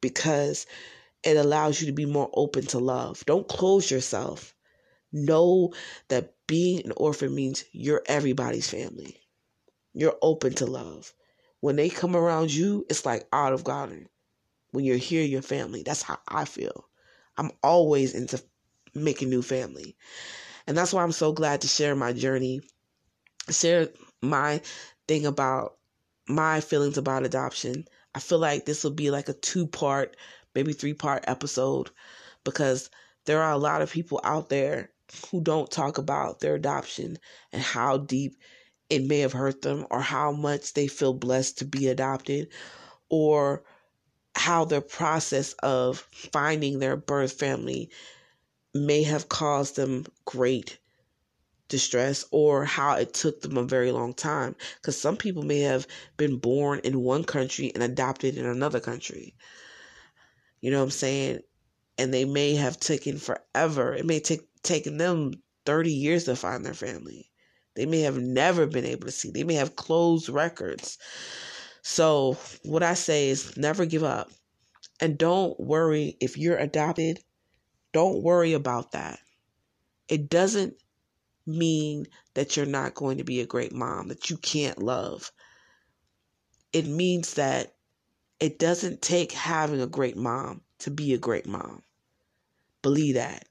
because 0.00 0.66
it 1.22 1.36
allows 1.36 1.80
you 1.80 1.86
to 1.86 1.92
be 1.92 2.06
more 2.06 2.30
open 2.34 2.66
to 2.66 2.78
love. 2.78 3.24
Don't 3.26 3.48
close 3.48 3.90
yourself. 3.90 4.54
Know 5.12 5.72
that 6.08 6.34
being 6.46 6.84
an 6.84 6.92
orphan 6.96 7.34
means 7.34 7.64
you're 7.72 8.02
everybody's 8.06 8.68
family. 8.68 9.20
You're 9.94 10.18
open 10.22 10.54
to 10.54 10.66
love. 10.66 11.14
When 11.60 11.76
they 11.76 11.88
come 11.88 12.14
around 12.14 12.52
you, 12.52 12.84
it's 12.90 13.06
like 13.06 13.26
Olive 13.32 13.64
Garden. 13.64 14.08
When 14.72 14.84
you're 14.84 14.96
here, 14.96 15.22
your 15.22 15.40
family. 15.40 15.82
That's 15.82 16.02
how 16.02 16.18
I 16.28 16.44
feel. 16.44 16.88
I'm 17.36 17.50
always 17.62 18.14
into 18.14 18.42
making 18.94 19.30
new 19.30 19.42
family. 19.42 19.96
And 20.66 20.76
that's 20.76 20.92
why 20.92 21.02
I'm 21.02 21.12
so 21.12 21.32
glad 21.32 21.60
to 21.60 21.68
share 21.68 21.94
my 21.94 22.12
journey, 22.12 22.60
share 23.50 23.88
my 24.22 24.60
thing 25.06 25.26
about 25.26 25.76
my 26.28 26.60
feelings 26.60 26.96
about 26.96 27.24
adoption. 27.24 27.84
I 28.14 28.20
feel 28.20 28.38
like 28.38 28.64
this 28.64 28.84
will 28.84 28.92
be 28.92 29.10
like 29.10 29.28
a 29.28 29.34
two 29.34 29.66
part, 29.66 30.16
maybe 30.54 30.72
three 30.72 30.94
part 30.94 31.24
episode 31.26 31.90
because 32.44 32.90
there 33.26 33.42
are 33.42 33.52
a 33.52 33.58
lot 33.58 33.82
of 33.82 33.90
people 33.90 34.20
out 34.22 34.48
there 34.48 34.90
who 35.30 35.40
don't 35.40 35.70
talk 35.70 35.98
about 35.98 36.40
their 36.40 36.54
adoption 36.54 37.18
and 37.52 37.62
how 37.62 37.98
deep 37.98 38.36
it 38.90 39.04
may 39.04 39.20
have 39.20 39.32
hurt 39.32 39.62
them 39.62 39.86
or 39.90 40.00
how 40.00 40.32
much 40.32 40.74
they 40.74 40.86
feel 40.86 41.14
blessed 41.14 41.58
to 41.58 41.64
be 41.64 41.88
adopted 41.88 42.48
or 43.08 43.64
how 44.36 44.64
the 44.64 44.80
process 44.80 45.52
of 45.62 46.06
finding 46.32 46.78
their 46.78 46.96
birth 46.96 47.32
family 47.32 47.90
may 48.74 49.02
have 49.04 49.28
caused 49.28 49.76
them 49.76 50.06
great 50.24 50.78
distress 51.68 52.24
or 52.30 52.64
how 52.64 52.96
it 52.96 53.14
took 53.14 53.40
them 53.40 53.56
a 53.56 53.64
very 53.64 53.92
long 53.92 54.12
time. 54.12 54.54
Because 54.76 55.00
some 55.00 55.16
people 55.16 55.42
may 55.42 55.60
have 55.60 55.86
been 56.16 56.36
born 56.36 56.80
in 56.84 57.00
one 57.00 57.24
country 57.24 57.72
and 57.74 57.82
adopted 57.82 58.36
in 58.36 58.46
another 58.46 58.80
country. 58.80 59.34
You 60.60 60.70
know 60.70 60.78
what 60.78 60.84
I'm 60.84 60.90
saying? 60.90 61.40
And 61.98 62.12
they 62.12 62.24
may 62.24 62.54
have 62.56 62.80
taken 62.80 63.18
forever. 63.18 63.94
It 63.94 64.06
may 64.06 64.20
take 64.20 64.42
taken 64.62 64.96
them 64.96 65.32
30 65.66 65.92
years 65.92 66.24
to 66.24 66.36
find 66.36 66.64
their 66.64 66.74
family. 66.74 67.30
They 67.74 67.86
may 67.86 68.00
have 68.00 68.18
never 68.18 68.66
been 68.66 68.84
able 68.84 69.06
to 69.06 69.12
see. 69.12 69.30
They 69.30 69.44
may 69.44 69.54
have 69.54 69.76
closed 69.76 70.28
records. 70.28 70.98
So, 71.86 72.38
what 72.62 72.82
I 72.82 72.94
say 72.94 73.28
is 73.28 73.58
never 73.58 73.84
give 73.84 74.02
up. 74.02 74.30
And 75.00 75.18
don't 75.18 75.60
worry 75.60 76.16
if 76.18 76.38
you're 76.38 76.56
adopted. 76.56 77.20
Don't 77.92 78.22
worry 78.22 78.54
about 78.54 78.92
that. 78.92 79.18
It 80.08 80.30
doesn't 80.30 80.76
mean 81.46 82.06
that 82.32 82.56
you're 82.56 82.64
not 82.64 82.94
going 82.94 83.18
to 83.18 83.24
be 83.24 83.42
a 83.42 83.46
great 83.46 83.74
mom, 83.74 84.08
that 84.08 84.30
you 84.30 84.38
can't 84.38 84.82
love. 84.82 85.30
It 86.72 86.86
means 86.86 87.34
that 87.34 87.76
it 88.40 88.58
doesn't 88.58 89.02
take 89.02 89.32
having 89.32 89.82
a 89.82 89.86
great 89.86 90.16
mom 90.16 90.62
to 90.78 90.90
be 90.90 91.12
a 91.12 91.18
great 91.18 91.46
mom. 91.46 91.82
Believe 92.80 93.16
that. 93.16 93.46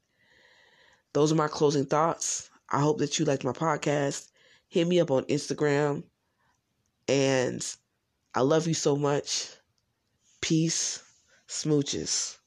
Those 1.13 1.31
are 1.31 1.35
my 1.35 1.47
closing 1.47 1.85
thoughts. 1.85 2.49
I 2.67 2.81
hope 2.81 2.97
that 2.97 3.19
you 3.19 3.25
liked 3.25 3.43
my 3.43 3.51
podcast. 3.51 4.31
Hit 4.69 4.87
me 4.87 4.99
up 4.99 5.11
on 5.11 5.23
Instagram. 5.25 6.03
And 7.07 7.63
I 8.35 8.41
love 8.41 8.67
you 8.67 8.75
so 8.75 8.95
much. 8.95 9.47
Peace. 10.41 11.01
Smooches. 11.47 12.37